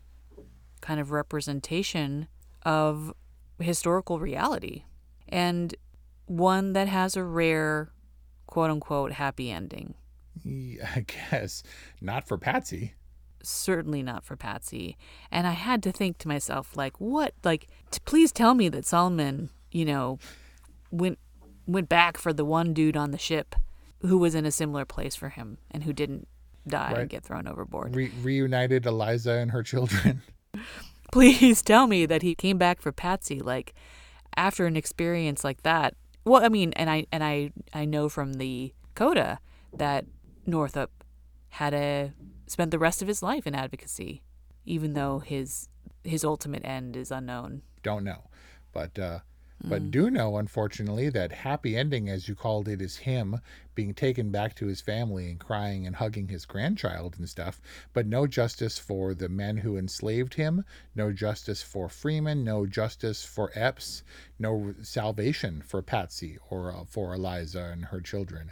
kind 0.81 0.99
of 0.99 1.11
representation 1.11 2.27
of 2.63 3.13
historical 3.59 4.19
reality. 4.19 4.83
And 5.29 5.73
one 6.25 6.73
that 6.73 6.89
has 6.89 7.15
a 7.15 7.23
rare, 7.23 7.91
quote 8.47 8.69
unquote, 8.69 9.13
happy 9.13 9.49
ending. 9.49 9.95
Yeah, 10.43 10.89
I 10.95 11.01
guess 11.31 11.63
not 12.01 12.27
for 12.27 12.37
Patsey. 12.37 12.93
certainly 13.43 14.01
not 14.01 14.23
for 14.23 14.35
Patsey. 14.37 14.95
And 15.31 15.45
I 15.47 15.51
had 15.51 15.83
to 15.83 15.91
think 15.91 16.17
to 16.19 16.27
myself, 16.29 16.77
like, 16.77 16.99
what? 16.99 17.33
Like, 17.43 17.67
t- 17.91 17.99
please 18.05 18.31
tell 18.31 18.53
me 18.53 18.69
that 18.69 18.85
Solomon, 18.85 19.49
you 19.71 19.85
know, 19.85 20.17
went 20.91 21.19
went 21.67 21.87
back 21.89 22.17
for 22.17 22.33
the 22.33 22.45
one 22.45 22.73
dude 22.73 22.97
on 22.97 23.11
the 23.11 23.17
ship 23.17 23.55
who 24.01 24.17
was 24.17 24.35
in 24.35 24.45
a 24.45 24.51
similar 24.51 24.83
place 24.85 25.15
for 25.15 25.29
him 25.29 25.57
and 25.71 25.83
who 25.83 25.93
didn't 25.93 26.27
die 26.67 26.91
Right. 26.91 26.99
and 27.01 27.09
get 27.09 27.23
thrown 27.23 27.47
overboard. 27.47 27.95
Re- 27.95 28.11
reunited 28.21 28.85
Eliza 28.85 29.31
and 29.33 29.51
her 29.51 29.63
children. 29.63 30.21
please 31.11 31.61
tell 31.61 31.87
me 31.87 32.05
that 32.05 32.21
he 32.21 32.35
came 32.35 32.57
back 32.57 32.81
for 32.81 32.91
Patsey 32.91 33.39
like 33.39 33.73
after 34.35 34.65
an 34.65 34.75
experience 34.75 35.43
like 35.43 35.63
that. 35.63 35.93
Well, 36.25 36.43
I 36.43 36.49
mean, 36.49 36.73
and 36.73 36.89
I 36.89 37.05
and 37.11 37.23
I 37.23 37.51
I 37.73 37.85
know 37.85 38.09
from 38.09 38.33
the 38.33 38.73
coda 38.95 39.39
that 39.77 40.05
Northup 40.45 41.03
had 41.49 41.73
a 41.73 42.13
spent 42.47 42.71
the 42.71 42.79
rest 42.79 43.01
of 43.01 43.07
his 43.07 43.23
life 43.23 43.47
in 43.47 43.55
advocacy, 43.55 44.23
even 44.65 44.93
though 44.93 45.19
his 45.19 45.69
his 46.03 46.23
ultimate 46.23 46.65
end 46.65 46.95
is 46.95 47.11
unknown. 47.11 47.61
Don't 47.81 48.03
know, 48.03 48.23
but 48.73 48.97
uh, 48.99 49.19
but 49.65 49.91
do 49.91 50.09
know, 50.09 50.35
unfortunately, 50.35 51.09
that 51.09 51.31
happy 51.31 51.77
ending, 51.77 52.09
as 52.09 52.27
you 52.27 52.35
called 52.35 52.67
it, 52.67 52.81
is 52.81 52.97
him 52.97 53.39
being 53.75 53.93
taken 53.93 54.29
back 54.29 54.55
to 54.55 54.67
his 54.67 54.81
family 54.81 55.29
and 55.29 55.39
crying 55.39 55.87
and 55.87 55.95
hugging 55.95 56.27
his 56.27 56.45
grandchild 56.45 57.15
and 57.17 57.29
stuff. 57.29 57.61
But 57.93 58.05
no 58.05 58.27
justice 58.27 58.77
for 58.77 59.13
the 59.13 59.29
men 59.29 59.57
who 59.57 59.77
enslaved 59.77 60.33
him. 60.33 60.65
No 60.95 61.13
justice 61.13 61.63
for 61.63 61.87
Freeman. 61.87 62.43
No 62.43 62.65
justice 62.65 63.23
for 63.23 63.51
Epps. 63.55 64.03
No 64.37 64.75
salvation 64.81 65.61
for 65.61 65.81
Patsey 65.81 66.37
or 66.49 66.69
uh, 66.69 66.83
for 66.83 67.13
Eliza 67.13 67.69
and 67.71 67.85
her 67.85 68.01
children. 68.01 68.51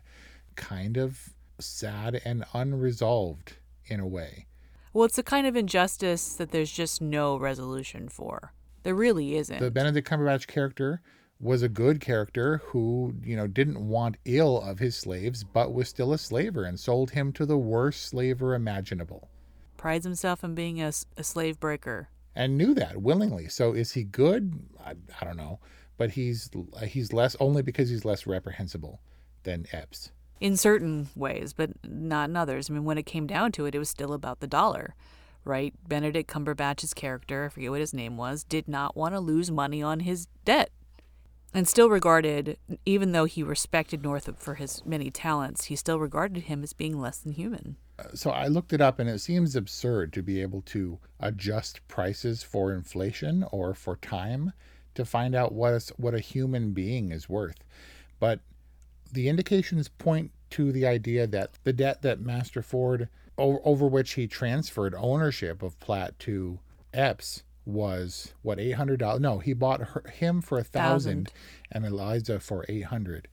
Kind 0.55 0.95
of 0.95 1.33
sad 1.65 2.21
and 2.25 2.45
unresolved 2.53 3.53
in 3.85 3.99
a 3.99 4.07
way. 4.07 4.47
Well, 4.93 5.05
it's 5.05 5.17
a 5.17 5.23
kind 5.23 5.47
of 5.47 5.55
injustice 5.55 6.33
that 6.33 6.51
there's 6.51 6.71
just 6.71 7.01
no 7.01 7.37
resolution 7.37 8.09
for. 8.09 8.53
There 8.83 8.95
really 8.95 9.35
isn't. 9.35 9.59
the 9.59 9.71
Benedict 9.71 10.07
Cumberbatch 10.09 10.47
character 10.47 11.01
was 11.39 11.61
a 11.63 11.69
good 11.69 11.99
character 12.01 12.57
who, 12.65 13.13
you 13.23 13.35
know, 13.35 13.47
didn't 13.47 13.87
want 13.87 14.17
ill 14.25 14.61
of 14.61 14.79
his 14.79 14.95
slaves, 14.95 15.43
but 15.43 15.73
was 15.73 15.87
still 15.89 16.13
a 16.13 16.17
slaver 16.17 16.63
and 16.63 16.79
sold 16.79 17.11
him 17.11 17.31
to 17.33 17.45
the 17.45 17.57
worst 17.57 18.03
slaver 18.03 18.53
imaginable 18.53 19.27
Prides 19.77 20.05
himself 20.05 20.43
in 20.43 20.53
being 20.53 20.79
a 20.81 20.91
slave 20.91 21.59
breaker. 21.59 22.09
and 22.35 22.55
knew 22.57 22.73
that 22.75 23.01
willingly. 23.01 23.47
So 23.47 23.73
is 23.73 23.93
he 23.93 24.03
good? 24.03 24.59
I, 24.85 24.93
I 25.19 25.25
don't 25.25 25.37
know, 25.37 25.59
but 25.97 26.11
he's 26.11 26.49
he's 26.83 27.11
less 27.13 27.35
only 27.39 27.63
because 27.63 27.89
he's 27.89 28.05
less 28.05 28.27
reprehensible 28.27 29.01
than 29.43 29.65
Epps. 29.71 30.11
In 30.41 30.57
certain 30.57 31.07
ways, 31.15 31.53
but 31.53 31.69
not 31.87 32.29
in 32.29 32.35
others. 32.35 32.69
I 32.69 32.73
mean, 32.73 32.83
when 32.83 32.97
it 32.97 33.05
came 33.05 33.27
down 33.27 33.51
to 33.53 33.65
it, 33.65 33.75
it 33.75 33.79
was 33.79 33.89
still 33.89 34.11
about 34.11 34.39
the 34.39 34.47
dollar, 34.47 34.95
right? 35.45 35.73
Benedict 35.87 36.29
Cumberbatch's 36.29 36.95
character, 36.95 37.45
I 37.45 37.49
forget 37.49 37.69
what 37.69 37.79
his 37.79 37.93
name 37.93 38.17
was, 38.17 38.43
did 38.43 38.67
not 38.67 38.97
want 38.97 39.13
to 39.13 39.19
lose 39.19 39.51
money 39.51 39.83
on 39.83 40.01
his 40.01 40.27
debt. 40.43 40.71
And 41.53 41.67
still 41.67 41.89
regarded, 41.89 42.57
even 42.85 43.11
though 43.11 43.25
he 43.25 43.43
respected 43.43 44.01
Northup 44.01 44.39
for 44.39 44.55
his 44.55 44.83
many 44.85 45.11
talents, 45.11 45.65
he 45.65 45.75
still 45.75 45.99
regarded 45.99 46.43
him 46.43 46.63
as 46.63 46.73
being 46.73 46.99
less 46.99 47.19
than 47.19 47.33
human. 47.33 47.75
Uh, 47.99 48.03
so 48.15 48.31
I 48.31 48.47
looked 48.47 48.73
it 48.73 48.81
up 48.81 48.99
and 48.99 49.09
it 49.09 49.19
seems 49.19 49.55
absurd 49.55 50.13
to 50.13 50.23
be 50.23 50.41
able 50.41 50.61
to 50.67 50.97
adjust 51.19 51.85
prices 51.87 52.41
for 52.41 52.73
inflation 52.73 53.45
or 53.51 53.73
for 53.75 53.97
time 53.97 54.53
to 54.95 55.05
find 55.05 55.35
out 55.35 55.51
what 55.51 55.73
a, 55.73 55.93
what 55.97 56.15
a 56.15 56.19
human 56.19 56.71
being 56.71 57.11
is 57.11 57.29
worth. 57.29 57.63
But 58.19 58.39
the 59.11 59.29
indications 59.29 59.87
point 59.87 60.31
to 60.51 60.71
the 60.71 60.85
idea 60.85 61.27
that 61.27 61.51
the 61.63 61.73
debt 61.73 62.01
that 62.01 62.19
Master 62.19 62.61
Ford, 62.61 63.09
over 63.37 63.87
which 63.87 64.13
he 64.13 64.27
transferred 64.27 64.93
ownership 64.95 65.63
of 65.63 65.79
Platt 65.79 66.17
to 66.19 66.59
Epps, 66.93 67.43
was 67.65 68.33
what 68.41 68.59
eight 68.59 68.71
hundred 68.71 68.99
dollars. 68.99 69.21
No, 69.21 69.39
he 69.39 69.53
bought 69.53 69.81
her, 69.81 70.03
him 70.11 70.41
for 70.41 70.57
a 70.57 70.63
Thousand. 70.63 71.31
and 71.71 71.85
Eliza 71.85 72.39
for 72.39 72.65
eight 72.67 72.85
hundred 72.85 73.27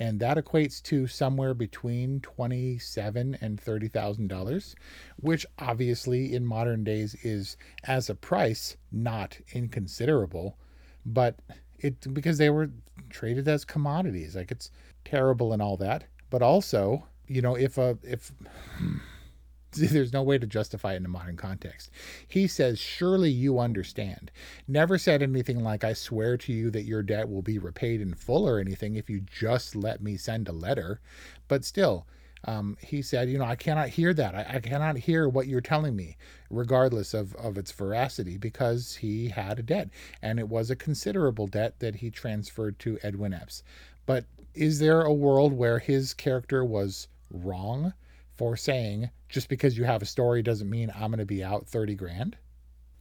and 0.00 0.18
that 0.20 0.38
equates 0.38 0.82
to 0.82 1.06
somewhere 1.06 1.52
between 1.54 2.20
twenty-seven 2.20 3.36
and 3.40 3.60
thirty 3.60 3.88
thousand 3.88 4.28
dollars, 4.28 4.74
which 5.16 5.44
obviously 5.58 6.34
in 6.34 6.44
modern 6.44 6.82
days 6.84 7.14
is 7.22 7.56
as 7.84 8.08
a 8.08 8.14
price 8.14 8.76
not 8.90 9.38
inconsiderable, 9.52 10.56
but 11.04 11.36
it 11.78 12.12
because 12.14 12.38
they 12.38 12.50
were 12.50 12.70
traded 13.10 13.46
as 13.46 13.64
commodities, 13.64 14.36
like 14.36 14.50
it's 14.50 14.70
terrible 15.04 15.52
and 15.52 15.62
all 15.62 15.76
that. 15.78 16.04
But 16.30 16.42
also, 16.42 17.06
you 17.26 17.42
know, 17.42 17.56
if 17.56 17.78
a 17.78 17.98
if 18.02 18.32
there's 19.72 20.12
no 20.12 20.22
way 20.22 20.38
to 20.38 20.46
justify 20.46 20.94
it 20.94 20.96
in 20.96 21.04
a 21.04 21.08
modern 21.08 21.36
context. 21.36 21.90
He 22.26 22.46
says, 22.46 22.78
Surely 22.78 23.30
you 23.30 23.58
understand. 23.58 24.30
Never 24.66 24.98
said 24.98 25.22
anything 25.22 25.62
like, 25.62 25.84
I 25.84 25.92
swear 25.92 26.36
to 26.38 26.52
you 26.52 26.70
that 26.70 26.84
your 26.84 27.02
debt 27.02 27.28
will 27.28 27.42
be 27.42 27.58
repaid 27.58 28.00
in 28.00 28.14
full 28.14 28.48
or 28.48 28.58
anything 28.58 28.96
if 28.96 29.08
you 29.08 29.20
just 29.20 29.76
let 29.76 30.02
me 30.02 30.16
send 30.16 30.48
a 30.48 30.52
letter. 30.52 31.00
But 31.46 31.64
still, 31.64 32.06
um, 32.44 32.78
he 32.80 33.02
said, 33.02 33.28
You 33.28 33.38
know, 33.38 33.44
I 33.44 33.54
cannot 33.54 33.90
hear 33.90 34.12
that. 34.14 34.34
I, 34.34 34.56
I 34.56 34.60
cannot 34.60 34.96
hear 34.96 35.28
what 35.28 35.46
you're 35.46 35.60
telling 35.60 35.94
me, 35.94 36.16
regardless 36.48 37.14
of, 37.14 37.34
of 37.36 37.56
its 37.56 37.70
veracity, 37.70 38.38
because 38.38 38.96
he 38.96 39.28
had 39.28 39.58
a 39.58 39.62
debt. 39.62 39.90
And 40.22 40.38
it 40.38 40.48
was 40.48 40.70
a 40.70 40.76
considerable 40.76 41.46
debt 41.46 41.78
that 41.78 41.96
he 41.96 42.10
transferred 42.10 42.78
to 42.80 42.98
Edwin 43.02 43.34
Epps. 43.34 43.62
But 44.06 44.24
is 44.54 44.78
there 44.78 45.02
a 45.02 45.12
world 45.12 45.52
where 45.52 45.78
his 45.78 46.14
character 46.14 46.64
was 46.64 47.08
wrong? 47.30 47.92
for 48.36 48.56
saying 48.56 49.10
just 49.28 49.50
because 49.50 49.76
you 49.76 49.84
have 49.84 50.00
a 50.00 50.06
story 50.06 50.42
doesn't 50.42 50.70
mean 50.70 50.90
I'm 50.94 51.10
going 51.10 51.18
to 51.18 51.26
be 51.26 51.44
out 51.44 51.66
30 51.66 51.94
grand. 51.94 52.38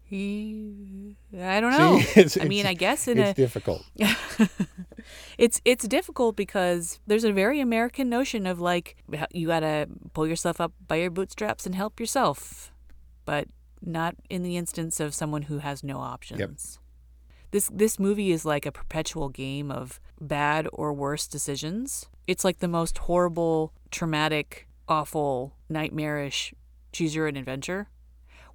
He, 0.03 1.15
I 1.39 1.61
don't 1.61 1.71
know. 1.71 1.99
See, 2.01 2.09
it's- 2.19 2.37
I 2.41 2.43
mean, 2.43 2.65
I 2.65 2.73
guess 2.73 3.07
in 3.07 3.17
it's 3.19 3.29
a 3.31 3.33
difficult. 3.41 3.85
it's 5.37 5.61
it's 5.63 5.87
difficult 5.87 6.35
because 6.35 6.99
there's 7.07 7.23
a 7.23 7.31
very 7.31 7.59
American 7.61 8.09
notion 8.09 8.45
of 8.45 8.59
like 8.59 8.97
you 9.31 9.47
gotta 9.47 9.87
pull 10.13 10.27
yourself 10.27 10.59
up 10.59 10.73
by 10.87 10.97
your 10.97 11.09
bootstraps 11.11 11.65
and 11.65 11.73
help 11.75 11.99
yourself, 12.01 12.73
but 13.23 13.47
not 13.81 14.15
in 14.29 14.43
the 14.43 14.57
instance 14.57 14.99
of 14.99 15.13
someone 15.13 15.43
who 15.43 15.59
has 15.59 15.83
no 15.83 15.99
options. 15.99 16.79
This 17.51 17.69
this 17.73 17.99
movie 17.99 18.31
is 18.31 18.45
like 18.45 18.65
a 18.65 18.71
perpetual 18.71 19.29
game 19.29 19.71
of 19.71 19.99
bad 20.21 20.67
or 20.71 20.93
worse 20.93 21.27
decisions. 21.27 22.07
It's 22.27 22.43
like 22.43 22.59
the 22.59 22.67
most 22.67 22.99
horrible, 22.99 23.73
traumatic, 23.91 24.67
awful, 24.87 25.55
nightmarish 25.67 26.53
choose 26.91 27.13
your 27.15 27.27
own 27.27 27.37
adventure 27.37 27.87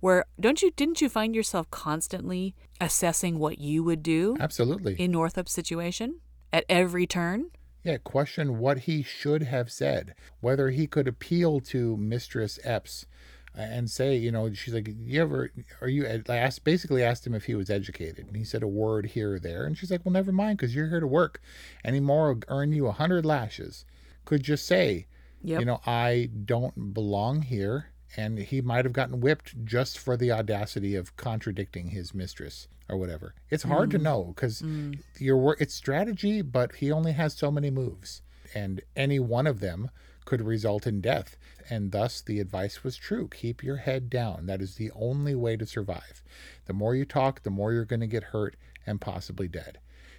where 0.05 0.27
don't 0.39 0.61
you 0.61 0.71
didn't 0.73 1.01
you 1.01 1.09
find 1.09 1.35
yourself 1.35 1.71
constantly 1.71 2.55
assessing 2.79 3.39
what 3.39 3.59
you 3.59 3.83
would 3.83 4.03
do 4.03 4.37
Absolutely. 4.39 4.95
in 4.97 5.11
Northup's 5.11 5.53
situation 5.53 6.21
at 6.53 6.67
every 6.69 7.07
turn? 7.07 7.47
Yeah, 7.83 7.97
question 7.97 8.59
what 8.59 8.81
he 8.81 9.03
should 9.03 9.45
have 9.45 9.73
said, 9.73 10.15
whether 10.41 10.69
he 10.69 10.87
could 10.87 11.09
appeal 11.09 11.59
to 11.61 11.97
Mistress 11.97 12.59
Epps 12.65 13.07
and 13.55 13.89
say, 13.89 14.17
you 14.17 14.33
know, 14.33 14.53
she's 14.53 14.75
like, 14.75 14.89
you 14.99 15.21
ever, 15.23 15.51
are 15.81 15.89
you, 15.89 16.07
I 16.29 16.37
asked, 16.37 16.65
basically 16.65 17.03
asked 17.03 17.27
him 17.27 17.35
if 17.35 17.45
he 17.45 17.55
was 17.55 17.71
educated. 17.71 18.27
And 18.27 18.37
he 18.37 18.45
said 18.45 18.63
a 18.63 18.69
word 18.69 19.07
here 19.07 19.35
or 19.35 19.39
there. 19.39 19.65
And 19.65 19.79
she's 19.79 19.91
like, 19.91 20.05
well, 20.05 20.13
never 20.13 20.33
mind, 20.33 20.59
because 20.59 20.75
you're 20.75 20.89
here 20.89 21.01
to 21.01 21.07
work. 21.07 21.41
Any 21.85 22.01
more 22.01 22.33
will 22.33 22.43
earn 22.49 22.73
you 22.73 22.87
a 22.87 22.93
hundred 22.93 23.25
lashes. 23.25 23.85
Could 24.25 24.43
just 24.43 24.67
say, 24.67 25.07
Yep. 25.43 25.61
you 25.61 25.67
know, 25.67 25.81
I 25.87 26.31
don't 26.45 26.95
belong 26.95 27.43
here. 27.43 27.91
And 28.17 28.39
he 28.39 28.61
might 28.61 28.85
have 28.85 28.93
gotten 28.93 29.21
whipped 29.21 29.65
just 29.65 29.99
for 29.99 30.17
the 30.17 30.33
audacity 30.33 30.95
of 30.95 31.17
contradicting 31.17 31.89
his 31.89 32.15
mistress 32.15 32.69
or 32.89 32.97
whatever. 32.97 33.35
It's 33.51 33.65
hard 33.65 33.91
to 33.91 33.99
mm. 33.99 34.03
know 34.03 34.25
because 34.35 34.63
mm. 34.63 34.99
your 35.19 35.37
work, 35.37 35.61
it's 35.61 35.75
strategy, 35.75 36.41
but 36.41 36.77
he 36.77 36.93
only 36.93 37.13
has 37.13 37.35
so 37.35 37.51
many 37.51 37.71
moves. 37.71 38.23
And 38.55 38.83
any 38.95 39.19
one 39.19 39.47
of 39.47 39.61
them 39.61 39.91
could 40.25 40.43
result 40.43 40.87
in 40.87 41.01
death. 41.01 41.37
And 41.71 41.93
thus 41.93 42.21
the 42.21 42.41
advice 42.41 42.85
was 42.85 42.97
true. 42.97 43.29
Keep 43.29 43.63
your 43.63 43.79
head 43.79 44.11
down. 44.11 44.47
That 44.47 44.61
is 44.61 44.75
the 44.75 44.91
only 44.93 45.35
way 45.35 45.57
to 45.57 45.67
survive. 45.67 46.23
The 46.67 46.73
more 46.73 46.95
you 46.95 47.05
talk, 47.05 47.43
the 47.43 47.51
more 47.51 47.73
you're 47.73 47.85
going 47.85 48.01
to 48.01 48.07
get 48.07 48.25
hurt 48.25 48.57
and 48.87 49.01
possibly 49.01 49.49
dead. 49.49 49.79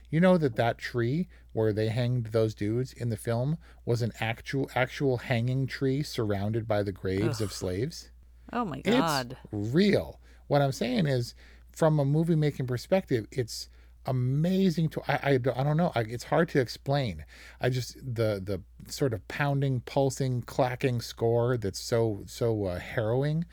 You 0.10 0.20
know 0.20 0.38
that 0.38 0.56
that 0.56 0.78
tree 0.78 1.28
where 1.54 1.74
they 1.74 1.90
hanged 1.90 2.28
those 2.28 2.54
dudes 2.54 2.94
in 2.94 3.10
the 3.10 3.18
film 3.18 3.58
was 3.86 4.02
an 4.02 4.12
actual 4.20 4.70
actual 4.76 5.18
hanging 5.18 5.68
tree 5.68 6.04
surrounded 6.04 6.68
by 6.68 6.84
the 6.84 6.92
graves 6.92 7.42
of 7.42 7.52
slaves. 7.52 8.10
Oh 8.54 8.66
my 8.66 8.78
It's 8.78 8.90
god. 8.90 9.38
real. 9.52 10.20
What 10.48 10.62
I'm 10.62 10.72
saying 10.72 11.08
is, 11.08 11.34
from 11.72 12.00
a 12.00 12.06
movie 12.06 12.36
making 12.36 12.68
perspective, 12.68 13.28
it's 13.32 13.70
amazing 14.08 14.90
to 14.90 15.02
I, 15.08 15.20
I, 15.32 15.38
don't- 15.38 15.58
I 15.58 15.64
don't 15.64 15.78
know 15.78 15.92
I, 15.96 16.02
it's 16.02 16.26
hard 16.26 16.50
to 16.50 16.60
explain 16.60 17.26
i 17.62 17.70
just 17.70 17.96
the 17.98 18.42
the 18.44 18.62
sort 18.92 19.14
of 19.14 19.28
pounding 19.28 19.82
pulsing 19.82 20.42
clacking 20.44 21.02
score 21.02 21.58
that's 21.58 21.80
so 21.80 22.24
so 22.26 22.66
uh, 22.66 22.80
harrowing 22.80 23.46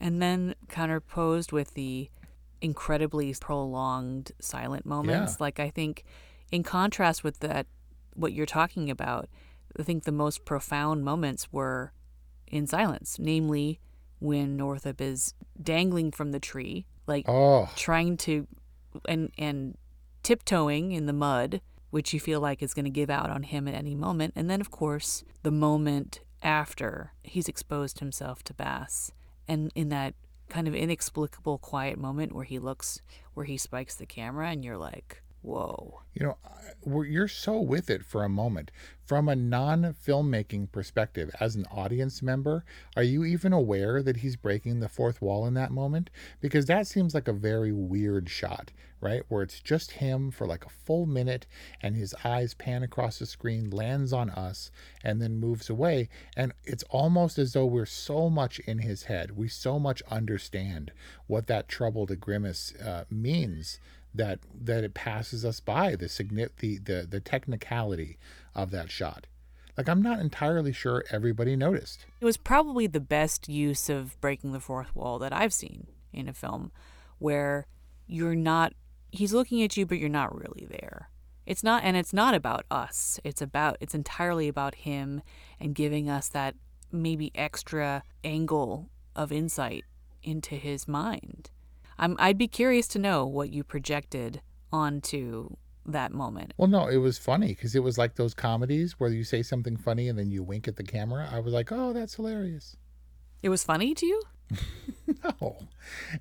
And 0.00 0.20
then 0.22 0.54
counterposed 0.68 1.52
with 1.52 1.74
the 1.74 2.08
incredibly 2.62 3.34
prolonged 3.40 4.32
silent 4.40 4.84
moments. 4.86 5.32
Yeah. 5.32 5.36
Like 5.40 5.60
I 5.60 5.70
think 5.70 6.04
in 6.50 6.62
contrast 6.62 7.22
with 7.24 7.38
that 7.40 7.66
what 8.14 8.32
you're 8.32 8.46
talking 8.46 8.90
about, 8.90 9.28
I 9.78 9.82
think 9.82 10.04
the 10.04 10.12
most 10.12 10.44
profound 10.44 11.04
moments 11.04 11.52
were 11.52 11.92
in 12.46 12.66
silence, 12.66 13.18
namely 13.18 13.78
when 14.18 14.56
Northup 14.56 15.00
is 15.00 15.34
dangling 15.62 16.10
from 16.12 16.32
the 16.32 16.40
tree, 16.40 16.86
like 17.06 17.26
oh 17.28 17.68
trying 17.76 18.16
to 18.18 18.46
and 19.08 19.30
and 19.38 19.76
tiptoeing 20.22 20.92
in 20.92 21.06
the 21.06 21.12
mud, 21.12 21.60
which 21.90 22.12
you 22.12 22.20
feel 22.20 22.40
like 22.40 22.62
is 22.62 22.74
going 22.74 22.84
to 22.84 22.90
give 22.90 23.10
out 23.10 23.30
on 23.30 23.42
him 23.44 23.66
at 23.66 23.74
any 23.74 23.94
moment. 23.94 24.32
And 24.36 24.48
then 24.48 24.60
of 24.60 24.70
course, 24.70 25.24
the 25.42 25.50
moment 25.50 26.20
after 26.42 27.12
he's 27.22 27.48
exposed 27.48 27.98
himself 27.98 28.42
to 28.44 28.54
Bass 28.54 29.12
and 29.46 29.70
in 29.74 29.88
that 29.90 30.14
kind 30.48 30.66
of 30.66 30.74
inexplicable 30.74 31.58
quiet 31.58 31.98
moment 31.98 32.32
where 32.34 32.44
he 32.44 32.58
looks 32.58 33.00
where 33.34 33.46
he 33.46 33.56
spikes 33.56 33.94
the 33.94 34.06
camera 34.06 34.48
and 34.50 34.64
you're 34.64 34.78
like, 34.78 35.22
"Whoa." 35.42 36.02
you 36.14 36.26
know 36.26 36.38
you're 36.84 37.28
so 37.28 37.60
with 37.60 37.90
it 37.90 38.04
for 38.04 38.24
a 38.24 38.28
moment. 38.28 38.70
From 39.04 39.28
a 39.28 39.34
non-filmmaking 39.34 40.70
perspective 40.70 41.34
as 41.40 41.56
an 41.56 41.66
audience 41.66 42.22
member 42.22 42.64
are 42.96 43.02
you 43.02 43.24
even 43.24 43.52
aware 43.52 44.02
that 44.02 44.18
he's 44.18 44.36
breaking 44.36 44.80
the 44.80 44.88
fourth 44.88 45.20
wall 45.20 45.46
in 45.46 45.54
that 45.54 45.72
moment? 45.72 46.10
Because 46.40 46.66
that 46.66 46.86
seems 46.86 47.14
like 47.14 47.26
a 47.26 47.32
very 47.32 47.72
weird 47.72 48.28
shot 48.28 48.70
right? 49.00 49.22
Where 49.28 49.42
it's 49.42 49.60
just 49.60 49.92
him 49.92 50.30
for 50.30 50.46
like 50.46 50.64
a 50.64 50.70
full 50.70 51.06
minute 51.06 51.46
and 51.82 51.96
his 51.96 52.14
eyes 52.24 52.54
pan 52.54 52.82
across 52.82 53.18
the 53.18 53.26
screen 53.26 53.70
lands 53.70 54.12
on 54.12 54.30
us 54.30 54.70
and 55.02 55.20
then 55.20 55.40
moves 55.40 55.70
away. 55.70 56.08
And 56.36 56.52
it's 56.64 56.84
almost 56.90 57.38
as 57.38 57.52
though 57.52 57.66
we're 57.66 57.86
so 57.86 58.28
much 58.28 58.58
in 58.60 58.78
his 58.78 59.04
head. 59.04 59.36
We 59.36 59.48
so 59.48 59.78
much 59.78 60.02
understand 60.10 60.92
what 61.26 61.46
that 61.46 61.68
troubled 61.68 62.18
grimace 62.20 62.74
uh, 62.76 63.04
means 63.10 63.80
that 64.14 64.40
that 64.60 64.84
it 64.84 64.94
passes 64.94 65.44
us 65.44 65.60
by 65.60 65.94
the 65.96 66.06
the, 66.58 66.78
the 66.78 67.06
the 67.08 67.20
technicality 67.20 68.18
of 68.54 68.70
that 68.70 68.90
shot. 68.90 69.26
Like 69.76 69.88
I'm 69.88 70.02
not 70.02 70.20
entirely 70.20 70.72
sure 70.72 71.04
everybody 71.10 71.56
noticed. 71.56 72.06
It 72.20 72.24
was 72.24 72.36
probably 72.36 72.86
the 72.86 73.00
best 73.00 73.48
use 73.48 73.88
of 73.88 74.20
breaking 74.20 74.52
the 74.52 74.60
fourth 74.60 74.94
wall 74.94 75.18
that 75.20 75.32
I've 75.32 75.52
seen 75.52 75.86
in 76.12 76.28
a 76.28 76.34
film 76.34 76.72
where 77.18 77.66
you're 78.06 78.34
not 78.34 78.74
he's 79.10 79.32
looking 79.32 79.62
at 79.62 79.76
you 79.76 79.86
but 79.86 79.98
you're 79.98 80.08
not 80.08 80.34
really 80.34 80.66
there. 80.68 81.08
It's 81.46 81.64
not 81.64 81.82
and 81.84 81.96
it's 81.96 82.12
not 82.12 82.34
about 82.34 82.66
us. 82.70 83.20
It's 83.24 83.40
about 83.40 83.76
it's 83.80 83.94
entirely 83.94 84.48
about 84.48 84.74
him 84.74 85.22
and 85.58 85.74
giving 85.74 86.08
us 86.08 86.28
that 86.28 86.56
maybe 86.92 87.30
extra 87.34 88.02
angle 88.24 88.90
of 89.14 89.32
insight 89.32 89.84
into 90.22 90.56
his 90.56 90.86
mind. 90.86 91.50
I'm 92.00 92.16
I'd 92.18 92.38
be 92.38 92.48
curious 92.48 92.88
to 92.88 92.98
know 92.98 93.26
what 93.26 93.52
you 93.52 93.62
projected 93.62 94.40
onto 94.72 95.56
that 95.84 96.12
moment. 96.12 96.54
Well, 96.56 96.68
no, 96.68 96.88
it 96.88 96.96
was 96.96 97.18
funny 97.18 97.48
because 97.48 97.74
it 97.74 97.82
was 97.82 97.98
like 97.98 98.16
those 98.16 98.34
comedies 98.34 98.98
where 98.98 99.10
you 99.10 99.22
say 99.22 99.42
something 99.42 99.76
funny 99.76 100.08
and 100.08 100.18
then 100.18 100.30
you 100.30 100.42
wink 100.42 100.66
at 100.66 100.76
the 100.76 100.82
camera. 100.82 101.28
I 101.30 101.40
was 101.40 101.52
like, 101.52 101.70
oh, 101.70 101.92
that's 101.92 102.14
hilarious. 102.14 102.76
It 103.42 103.50
was 103.50 103.62
funny 103.62 103.94
to 103.94 104.06
you? 104.06 104.22
No, 105.40 105.56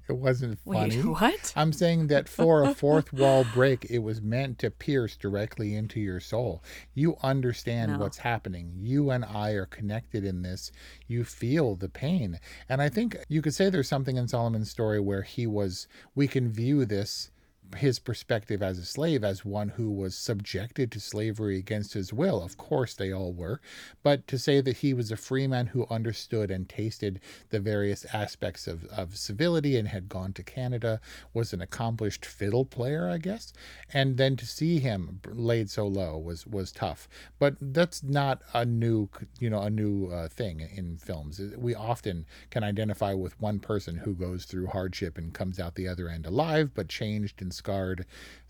it 0.07 0.13
wasn't 0.13 0.57
Wait, 0.65 0.93
funny. 0.93 1.01
what? 1.07 1.53
I'm 1.55 1.71
saying 1.71 2.07
that 2.07 2.27
for 2.27 2.63
a 2.63 2.73
fourth 2.83 3.13
wall 3.13 3.45
break, 3.53 3.85
it 3.85 3.99
was 3.99 4.19
meant 4.19 4.57
to 4.59 4.71
pierce 4.71 5.15
directly 5.15 5.75
into 5.75 5.99
your 5.99 6.19
soul. 6.19 6.63
You 6.95 7.15
understand 7.21 7.91
No. 7.93 7.99
what's 7.99 8.17
happening. 8.17 8.73
You 8.77 9.11
and 9.11 9.23
I 9.23 9.51
are 9.51 9.67
connected 9.67 10.23
in 10.25 10.41
this. 10.41 10.71
You 11.07 11.23
feel 11.23 11.75
the 11.75 11.87
pain. 11.89 12.39
And 12.67 12.81
I 12.81 12.89
think 12.89 13.15
you 13.27 13.43
could 13.43 13.53
say 13.53 13.69
there's 13.69 13.87
something 13.87 14.17
in 14.17 14.27
Solomon's 14.27 14.71
story 14.71 14.99
where 14.99 15.21
he 15.21 15.45
was, 15.45 15.87
we 16.15 16.27
can 16.27 16.51
view 16.51 16.83
this 16.85 17.29
his 17.77 17.99
perspective 17.99 18.61
as 18.61 18.77
a 18.77 18.85
slave 18.85 19.23
as 19.23 19.45
one 19.45 19.69
who 19.69 19.91
was 19.91 20.15
subjected 20.15 20.91
to 20.91 20.99
slavery 20.99 21.57
against 21.57 21.93
his 21.93 22.11
will. 22.11 22.41
Of 22.41 22.57
course, 22.57 22.93
they 22.93 23.11
all 23.11 23.33
were. 23.33 23.61
But 24.03 24.27
to 24.27 24.37
say 24.37 24.61
that 24.61 24.77
he 24.77 24.93
was 24.93 25.11
a 25.11 25.17
free 25.17 25.47
man 25.47 25.67
who 25.67 25.85
understood 25.89 26.51
and 26.51 26.67
tasted 26.67 27.19
the 27.49 27.59
various 27.59 28.05
aspects 28.13 28.67
of, 28.67 28.85
of 28.85 29.17
civility 29.17 29.77
and 29.77 29.87
had 29.87 30.09
gone 30.09 30.33
to 30.33 30.43
Canada, 30.43 30.99
was 31.33 31.53
an 31.53 31.61
accomplished 31.61 32.25
fiddle 32.25 32.65
player, 32.65 33.07
I 33.09 33.17
guess. 33.17 33.53
And 33.93 34.17
then 34.17 34.35
to 34.37 34.45
see 34.45 34.79
him 34.79 35.21
laid 35.27 35.69
so 35.69 35.87
low 35.87 36.17
was, 36.17 36.47
was 36.47 36.71
tough. 36.71 37.07
But 37.37 37.55
that's 37.61 38.03
not 38.03 38.41
a 38.53 38.65
new, 38.65 39.09
you 39.39 39.49
know, 39.49 39.61
a 39.61 39.69
new 39.69 40.07
uh, 40.07 40.27
thing 40.27 40.67
in 40.73 40.97
films. 40.97 41.39
We 41.57 41.75
often 41.75 42.25
can 42.49 42.63
identify 42.63 43.13
with 43.13 43.39
one 43.39 43.59
person 43.59 43.97
who 43.97 44.13
goes 44.13 44.45
through 44.45 44.67
hardship 44.67 45.17
and 45.17 45.33
comes 45.33 45.59
out 45.59 45.75
the 45.75 45.87
other 45.87 46.09
end 46.09 46.25
alive, 46.25 46.71
but 46.73 46.89
changed 46.89 47.41
and 47.41 47.53
scarred, 47.59 48.05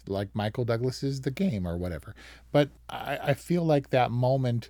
like 0.07 0.29
Michael 0.33 0.65
Douglas's 0.65 1.21
The 1.21 1.31
Game 1.31 1.67
or 1.67 1.77
whatever. 1.77 2.15
But 2.51 2.69
I, 2.89 3.19
I 3.21 3.33
feel 3.33 3.63
like 3.63 3.89
that 3.89 4.11
moment 4.11 4.69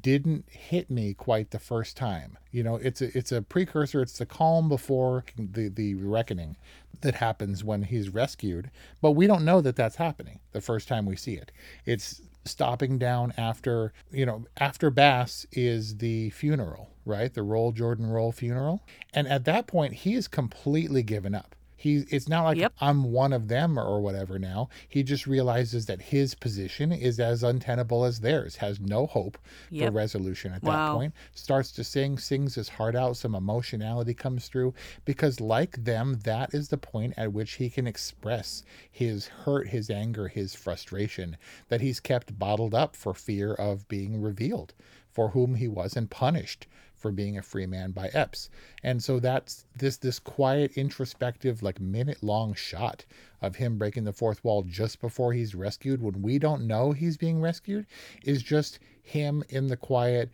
didn't 0.00 0.44
hit 0.48 0.90
me 0.90 1.14
quite 1.14 1.50
the 1.50 1.58
first 1.58 1.96
time. 1.96 2.38
You 2.50 2.62
know, 2.62 2.76
it's 2.76 3.00
a 3.00 3.16
it's 3.16 3.32
a 3.32 3.42
precursor. 3.42 4.02
It's 4.02 4.18
the 4.18 4.26
calm 4.26 4.68
before 4.68 5.24
the 5.36 5.68
the 5.68 5.94
reckoning 5.94 6.56
that 7.00 7.16
happens 7.16 7.64
when 7.64 7.84
he's 7.84 8.10
rescued. 8.10 8.70
But 9.00 9.12
we 9.12 9.26
don't 9.26 9.44
know 9.44 9.60
that 9.60 9.76
that's 9.76 9.96
happening 9.96 10.40
the 10.52 10.60
first 10.60 10.88
time 10.88 11.06
we 11.06 11.16
see 11.16 11.34
it. 11.34 11.50
It's 11.86 12.22
stopping 12.44 12.98
down 12.98 13.32
after 13.36 13.92
you 14.10 14.26
know 14.26 14.44
after 14.58 14.90
Bass 14.90 15.46
is 15.52 15.96
the 15.98 16.30
funeral, 16.30 16.90
right? 17.04 17.32
The 17.32 17.42
Roll 17.42 17.72
Jordan 17.72 18.06
Roll 18.06 18.32
funeral, 18.32 18.82
and 19.14 19.26
at 19.28 19.44
that 19.46 19.66
point 19.66 19.94
he 19.94 20.14
is 20.14 20.28
completely 20.28 21.02
given 21.02 21.34
up. 21.34 21.56
He, 21.80 22.04
it's 22.10 22.28
not 22.28 22.44
like 22.44 22.58
Yep. 22.58 22.74
I'm 22.82 23.04
one 23.04 23.32
of 23.32 23.48
them 23.48 23.78
or 23.78 24.02
whatever 24.02 24.38
now. 24.38 24.68
He 24.86 25.02
just 25.02 25.26
realizes 25.26 25.86
that 25.86 26.02
his 26.02 26.34
position 26.34 26.92
is 26.92 27.18
as 27.18 27.42
untenable 27.42 28.04
as 28.04 28.20
theirs, 28.20 28.56
has 28.56 28.78
no 28.78 29.06
hope 29.06 29.38
for 29.86 29.90
resolution 29.90 30.52
at 30.52 30.60
that 30.60 30.68
Wow. 30.68 30.92
point. 30.92 31.14
Starts 31.34 31.72
to 31.72 31.82
sing, 31.82 32.18
sings 32.18 32.56
his 32.56 32.68
heart 32.68 32.94
out, 32.94 33.16
some 33.16 33.34
emotionality 33.34 34.12
comes 34.12 34.46
through 34.46 34.74
because, 35.06 35.40
like 35.40 35.82
them, 35.84 36.18
that 36.24 36.52
is 36.52 36.68
the 36.68 36.76
point 36.76 37.14
at 37.16 37.32
which 37.32 37.52
he 37.52 37.70
can 37.70 37.86
express 37.86 38.62
his 38.90 39.28
hurt, 39.28 39.68
his 39.68 39.88
anger, 39.88 40.28
his 40.28 40.54
frustration 40.54 41.38
that 41.68 41.80
he's 41.80 41.98
kept 41.98 42.38
bottled 42.38 42.74
up 42.74 42.94
for 42.94 43.14
fear 43.14 43.54
of 43.54 43.88
being 43.88 44.20
revealed, 44.20 44.74
for 45.10 45.30
whom 45.30 45.54
he 45.54 45.66
wasn't 45.66 46.10
punished 46.10 46.66
for 47.00 47.10
being 47.10 47.38
a 47.38 47.42
free 47.42 47.66
man 47.66 47.90
by 47.90 48.08
Epps. 48.08 48.50
And 48.82 49.02
so 49.02 49.18
that's 49.18 49.64
this 49.74 49.96
this 49.96 50.18
quiet, 50.18 50.76
introspective, 50.76 51.62
like 51.62 51.80
minute 51.80 52.22
long 52.22 52.54
shot 52.54 53.04
of 53.40 53.56
him 53.56 53.78
breaking 53.78 54.04
the 54.04 54.12
fourth 54.12 54.44
wall 54.44 54.62
just 54.62 55.00
before 55.00 55.32
he's 55.32 55.54
rescued 55.54 56.02
when 56.02 56.20
we 56.22 56.38
don't 56.38 56.66
know 56.66 56.92
he's 56.92 57.16
being 57.16 57.40
rescued 57.40 57.86
is 58.22 58.42
just 58.42 58.78
him 59.02 59.42
in 59.48 59.66
the 59.66 59.76
quiet 59.76 60.30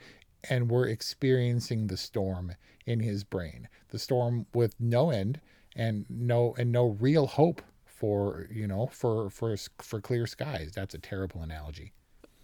and 0.50 0.70
we're 0.70 0.88
experiencing 0.88 1.86
the 1.86 1.96
storm 1.96 2.54
in 2.84 3.00
his 3.00 3.24
brain. 3.24 3.68
The 3.88 3.98
storm 3.98 4.46
with 4.52 4.74
no 4.80 5.10
end 5.10 5.40
and 5.74 6.04
no 6.08 6.54
and 6.58 6.72
no 6.72 6.88
real 6.88 7.26
hope 7.26 7.62
for 7.84 8.48
you 8.50 8.66
know 8.66 8.88
for 8.92 9.30
for 9.30 9.56
for 9.78 10.00
clear 10.00 10.26
skies. 10.26 10.72
That's 10.74 10.94
a 10.94 10.98
terrible 10.98 11.42
analogy. 11.42 11.92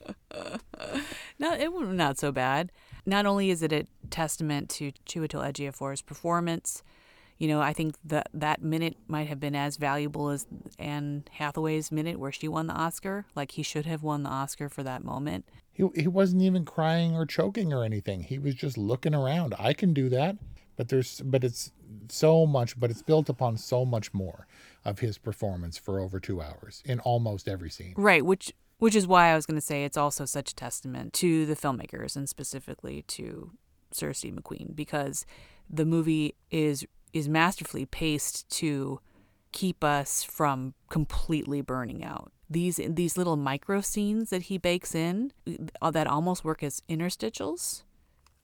no, 1.39 1.55
it 1.55 1.73
was 1.73 1.89
not 1.89 2.19
so 2.19 2.33
bad. 2.33 2.73
Not 3.05 3.27
only 3.27 3.51
is 3.51 3.63
it 3.63 3.73
a 3.73 3.87
testament 4.11 4.69
to 4.71 4.93
Chiwetel 5.07 5.53
Ejiofor's 5.53 6.03
performance, 6.03 6.83
you 7.39 7.49
know, 7.49 7.61
I 7.61 7.73
think 7.73 7.97
that 8.05 8.29
that 8.33 8.63
minute 8.63 8.97
might 9.09 9.27
have 9.27 9.41
been 9.41 9.57
as 9.57 9.77
valuable 9.77 10.29
as 10.29 10.47
Anne 10.79 11.25
Hathaway's 11.33 11.91
minute 11.91 12.21
where 12.21 12.31
she 12.31 12.47
won 12.47 12.69
the 12.69 12.75
Oscar. 12.75 13.27
Like 13.35 13.53
he 13.53 13.65
should 13.65 13.87
have 13.87 14.05
won 14.05 14.23
the 14.23 14.31
Oscar 14.31 14.69
for 14.69 14.85
that 14.85 15.03
moment. 15.03 15.45
He 15.73 15.89
he 15.97 16.07
wasn't 16.07 16.43
even 16.43 16.65
crying 16.65 17.17
or 17.17 17.27
choking 17.27 17.73
or 17.73 17.83
anything. 17.83 18.23
He 18.23 18.39
was 18.39 18.55
just 18.55 18.79
looking 18.79 19.15
around. 19.15 19.55
I 19.59 19.73
can 19.73 19.93
do 19.93 20.09
that, 20.11 20.37
but 20.77 20.89
there's 20.89 21.21
but 21.23 21.43
it's 21.43 21.73
so 22.09 22.47
much, 22.47 22.79
but 22.79 22.91
it's 22.91 23.03
built 23.03 23.29
upon 23.29 23.57
so 23.57 23.85
much 23.85 24.15
more 24.15 24.47
of 24.85 25.01
his 25.01 25.19
performance 25.19 25.77
for 25.79 25.99
over 25.99 26.21
2 26.21 26.41
hours 26.41 26.83
in 26.85 27.01
almost 27.01 27.49
every 27.49 27.71
scene. 27.71 27.95
Right, 27.97 28.25
which 28.25 28.53
which 28.83 28.97
is 28.97 29.07
why 29.07 29.29
I 29.29 29.37
was 29.37 29.47
going 29.47 29.61
to 29.61 29.65
say 29.65 29.85
it's 29.85 29.97
also 29.97 30.25
such 30.25 30.51
a 30.51 30.57
testament 30.57 31.13
to 31.13 31.47
the 31.47 31.55
filmmakers 31.55 32.17
and 32.17 32.29
specifically 32.29 33.03
to 33.03 33.53
Sir 33.93 34.13
Steve 34.13 34.35
McQueen 34.35 34.75
because 34.75 35.25
the 35.71 35.85
movie 35.85 36.35
is 36.51 36.85
is 37.13 37.29
masterfully 37.29 37.87
paced 37.87 38.49
to 38.49 38.99
keep 39.53 39.85
us 39.85 40.25
from 40.25 40.75
completely 40.91 41.61
burning 41.61 42.03
out. 42.03 42.33
These 42.51 42.81
these 42.89 43.17
little 43.17 43.37
micro 43.37 43.83
scenes 43.83 44.31
that 44.31 44.43
he 44.43 44.59
bakes 44.59 44.97
in 44.97 45.33
uh, 45.81 45.93
that 45.93 46.09
almost 46.09 46.45
work 46.45 46.65
as 46.65 46.83
interstitials 46.89 47.85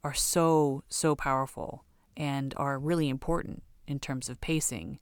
are 0.04 0.14
so 0.14 0.84
so 0.88 1.16
powerful 1.16 1.84
and 2.16 2.54
are 2.56 2.78
really 2.78 3.08
important 3.08 3.64
in 3.88 3.98
terms 3.98 4.28
of 4.28 4.40
pacing 4.40 5.00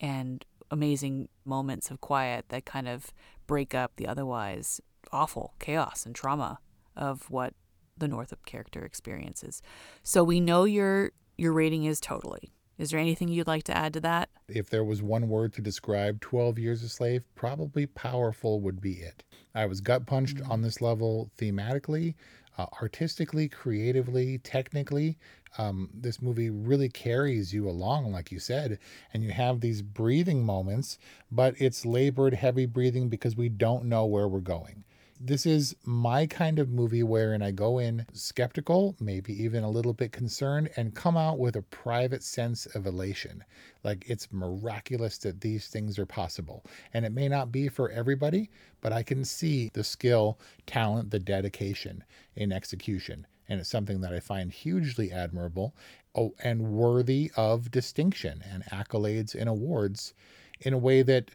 and 0.00 0.44
amazing 0.72 1.28
moments 1.44 1.92
of 1.92 2.00
quiet 2.00 2.46
that 2.48 2.64
kind 2.64 2.88
of 2.88 3.12
break 3.46 3.74
up 3.74 3.92
the 3.96 4.06
otherwise 4.06 4.80
awful 5.12 5.54
chaos 5.58 6.04
and 6.06 6.14
trauma 6.14 6.58
of 6.96 7.30
what 7.30 7.54
the 7.96 8.08
Northup 8.08 8.44
character 8.44 8.84
experiences. 8.84 9.62
So 10.02 10.24
we 10.24 10.40
know 10.40 10.64
your 10.64 11.12
your 11.36 11.52
rating 11.52 11.84
is 11.84 12.00
totally. 12.00 12.52
Is 12.76 12.90
there 12.90 12.98
anything 12.98 13.28
you'd 13.28 13.46
like 13.46 13.64
to 13.64 13.76
add 13.76 13.92
to 13.94 14.00
that? 14.00 14.30
If 14.48 14.68
there 14.68 14.82
was 14.82 15.00
one 15.00 15.28
word 15.28 15.52
to 15.54 15.62
describe 15.62 16.20
12 16.20 16.58
Years 16.58 16.82
a 16.82 16.88
Slave, 16.88 17.22
probably 17.36 17.86
powerful 17.86 18.60
would 18.60 18.80
be 18.80 18.94
it. 18.94 19.22
I 19.54 19.66
was 19.66 19.80
gut 19.80 20.06
punched 20.06 20.38
mm-hmm. 20.38 20.50
on 20.50 20.62
this 20.62 20.80
level 20.80 21.30
thematically, 21.38 22.14
uh, 22.58 22.66
artistically, 22.82 23.48
creatively, 23.48 24.38
technically. 24.38 25.18
Um, 25.56 25.90
this 25.94 26.20
movie 26.20 26.50
really 26.50 26.88
carries 26.88 27.54
you 27.54 27.68
along, 27.68 28.10
like 28.12 28.32
you 28.32 28.38
said, 28.38 28.78
and 29.12 29.22
you 29.22 29.30
have 29.30 29.60
these 29.60 29.82
breathing 29.82 30.44
moments, 30.44 30.98
but 31.30 31.54
it's 31.58 31.86
labored, 31.86 32.34
heavy 32.34 32.66
breathing 32.66 33.08
because 33.08 33.36
we 33.36 33.48
don't 33.48 33.84
know 33.84 34.04
where 34.04 34.26
we're 34.26 34.40
going. 34.40 34.84
This 35.20 35.46
is 35.46 35.76
my 35.84 36.26
kind 36.26 36.58
of 36.58 36.70
movie 36.70 37.04
wherein 37.04 37.40
I 37.40 37.52
go 37.52 37.78
in 37.78 38.04
skeptical, 38.12 38.96
maybe 38.98 39.32
even 39.42 39.62
a 39.62 39.70
little 39.70 39.92
bit 39.92 40.10
concerned, 40.10 40.70
and 40.76 40.94
come 40.94 41.16
out 41.16 41.38
with 41.38 41.54
a 41.54 41.62
private 41.62 42.24
sense 42.24 42.66
of 42.66 42.84
elation. 42.84 43.44
Like 43.84 44.04
it's 44.10 44.32
miraculous 44.32 45.16
that 45.18 45.40
these 45.40 45.68
things 45.68 46.00
are 46.00 46.06
possible. 46.06 46.64
And 46.92 47.06
it 47.06 47.12
may 47.12 47.28
not 47.28 47.52
be 47.52 47.68
for 47.68 47.90
everybody, 47.90 48.50
but 48.80 48.92
I 48.92 49.04
can 49.04 49.24
see 49.24 49.70
the 49.72 49.84
skill, 49.84 50.38
talent, 50.66 51.10
the 51.10 51.20
dedication 51.20 52.02
in 52.34 52.52
execution. 52.52 53.26
And 53.54 53.60
it's 53.60 53.70
something 53.70 54.00
that 54.00 54.12
I 54.12 54.18
find 54.18 54.50
hugely 54.50 55.12
admirable 55.12 55.76
oh, 56.16 56.34
and 56.42 56.72
worthy 56.72 57.30
of 57.36 57.70
distinction 57.70 58.42
and 58.50 58.64
accolades 58.64 59.32
and 59.32 59.48
awards 59.48 60.12
in 60.60 60.72
a 60.72 60.78
way 60.78 61.02
that 61.02 61.30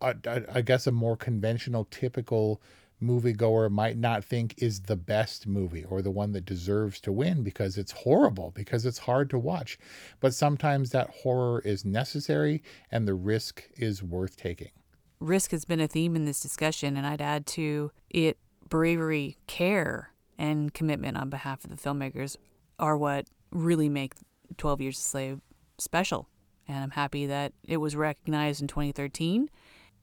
uh, 0.00 0.14
I 0.24 0.62
guess 0.62 0.86
a 0.86 0.92
more 0.92 1.14
conventional, 1.14 1.86
typical 1.90 2.62
moviegoer 3.02 3.70
might 3.70 3.98
not 3.98 4.24
think 4.24 4.54
is 4.56 4.80
the 4.80 4.96
best 4.96 5.46
movie 5.46 5.84
or 5.84 6.00
the 6.00 6.10
one 6.10 6.32
that 6.32 6.46
deserves 6.46 7.02
to 7.02 7.12
win 7.12 7.42
because 7.42 7.76
it's 7.76 7.92
horrible, 7.92 8.50
because 8.54 8.86
it's 8.86 8.98
hard 8.98 9.28
to 9.28 9.38
watch. 9.38 9.78
But 10.20 10.32
sometimes 10.32 10.88
that 10.90 11.10
horror 11.10 11.60
is 11.66 11.84
necessary 11.84 12.62
and 12.90 13.06
the 13.06 13.12
risk 13.12 13.64
is 13.76 14.02
worth 14.02 14.38
taking. 14.38 14.70
Risk 15.20 15.50
has 15.50 15.66
been 15.66 15.80
a 15.80 15.88
theme 15.88 16.16
in 16.16 16.24
this 16.24 16.40
discussion, 16.40 16.96
and 16.96 17.06
I'd 17.06 17.20
add 17.20 17.44
to 17.48 17.90
it 18.08 18.38
bravery, 18.70 19.36
care, 19.46 20.12
and 20.38 20.72
commitment 20.72 21.16
on 21.16 21.28
behalf 21.30 21.64
of 21.64 21.70
the 21.70 21.76
filmmakers 21.76 22.36
are 22.78 22.96
what 22.96 23.26
really 23.50 23.88
make 23.88 24.14
12 24.56 24.80
Years 24.80 24.98
a 24.98 25.02
Slave 25.02 25.40
special. 25.78 26.28
And 26.66 26.78
I'm 26.78 26.90
happy 26.90 27.26
that 27.26 27.52
it 27.66 27.78
was 27.78 27.96
recognized 27.96 28.60
in 28.60 28.68
2013 28.68 29.48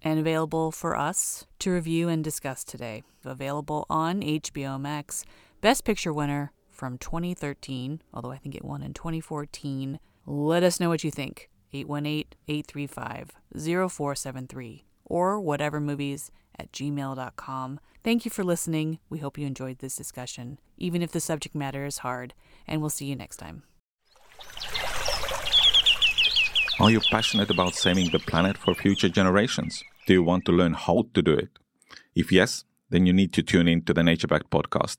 and 0.01 0.19
available 0.19 0.71
for 0.71 0.95
us 0.95 1.45
to 1.59 1.71
review 1.71 2.09
and 2.09 2.23
discuss 2.23 2.63
today. 2.63 3.03
Available 3.23 3.85
on 3.89 4.21
HBO 4.21 4.79
Max. 4.79 5.25
Best 5.61 5.83
Picture 5.83 6.13
winner 6.13 6.51
from 6.69 6.97
2013, 6.97 8.01
although 8.13 8.31
I 8.31 8.37
think 8.37 8.55
it 8.55 8.65
won 8.65 8.83
in 8.83 8.93
2014. 8.93 9.99
Let 10.25 10.63
us 10.63 10.79
know 10.79 10.89
what 10.89 11.03
you 11.03 11.11
think. 11.11 11.49
818 11.73 12.25
835 12.47 13.31
0473 13.53 14.85
or 15.05 15.39
whatever 15.39 15.79
movies 15.79 16.31
at 16.57 16.71
gmail.com. 16.71 17.79
Thank 18.03 18.25
you 18.25 18.31
for 18.31 18.43
listening. 18.43 18.99
We 19.09 19.19
hope 19.19 19.37
you 19.37 19.47
enjoyed 19.47 19.79
this 19.79 19.95
discussion, 19.95 20.59
even 20.77 21.01
if 21.01 21.11
the 21.11 21.19
subject 21.19 21.55
matter 21.55 21.85
is 21.85 21.99
hard, 21.99 22.33
and 22.67 22.81
we'll 22.81 22.89
see 22.89 23.05
you 23.05 23.15
next 23.15 23.37
time. 23.37 23.63
Are 26.79 26.91
you 26.91 26.99
passionate 26.99 27.49
about 27.49 27.75
saving 27.75 28.09
the 28.11 28.19
planet 28.19 28.57
for 28.57 28.75
future 28.75 29.07
generations? 29.07 29.81
Do 30.07 30.13
you 30.13 30.23
want 30.23 30.45
to 30.45 30.51
learn 30.51 30.73
how 30.73 31.05
to 31.13 31.21
do 31.21 31.31
it? 31.31 31.49
If 32.15 32.31
yes, 32.31 32.65
then 32.89 33.05
you 33.05 33.13
need 33.13 33.31
to 33.33 33.43
tune 33.43 33.67
in 33.67 33.83
to 33.83 33.93
the 33.93 34.03
Nature 34.03 34.27
Backed 34.27 34.49
podcast. 34.49 34.97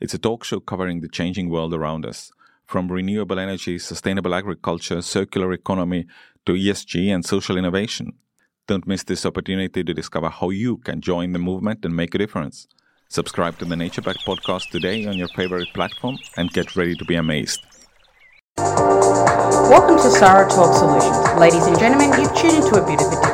It's 0.00 0.14
a 0.14 0.18
talk 0.18 0.44
show 0.44 0.60
covering 0.60 1.00
the 1.00 1.08
changing 1.08 1.48
world 1.48 1.72
around 1.72 2.04
us, 2.04 2.30
from 2.66 2.92
renewable 2.92 3.38
energy, 3.38 3.78
sustainable 3.78 4.34
agriculture, 4.34 5.00
circular 5.02 5.52
economy, 5.52 6.06
to 6.46 6.52
ESG 6.52 7.08
and 7.08 7.24
social 7.24 7.56
innovation. 7.56 8.12
Don't 8.66 8.86
miss 8.86 9.02
this 9.04 9.26
opportunity 9.26 9.84
to 9.84 9.92
discover 9.92 10.30
how 10.30 10.48
you 10.48 10.78
can 10.78 11.02
join 11.02 11.32
the 11.32 11.38
movement 11.38 11.84
and 11.84 11.94
make 11.94 12.14
a 12.14 12.18
difference. 12.18 12.66
Subscribe 13.10 13.58
to 13.58 13.66
the 13.66 13.76
Nature 13.76 14.00
Backed 14.00 14.24
podcast 14.24 14.70
today 14.70 15.04
on 15.04 15.18
your 15.18 15.28
favorite 15.28 15.68
platform 15.74 16.16
and 16.38 16.50
get 16.50 16.74
ready 16.74 16.94
to 16.94 17.04
be 17.04 17.14
amazed. 17.14 17.60
Welcome 18.56 19.98
to 19.98 20.10
Sarah 20.10 20.48
Talk 20.48 20.74
Solutions. 20.74 21.38
Ladies 21.38 21.66
and 21.66 21.78
gentlemen, 21.78 22.18
you've 22.18 22.34
tuned 22.34 22.64
into 22.64 22.82
a 22.82 22.86
bit 22.86 23.02
of 23.02 23.12
a 23.12 23.33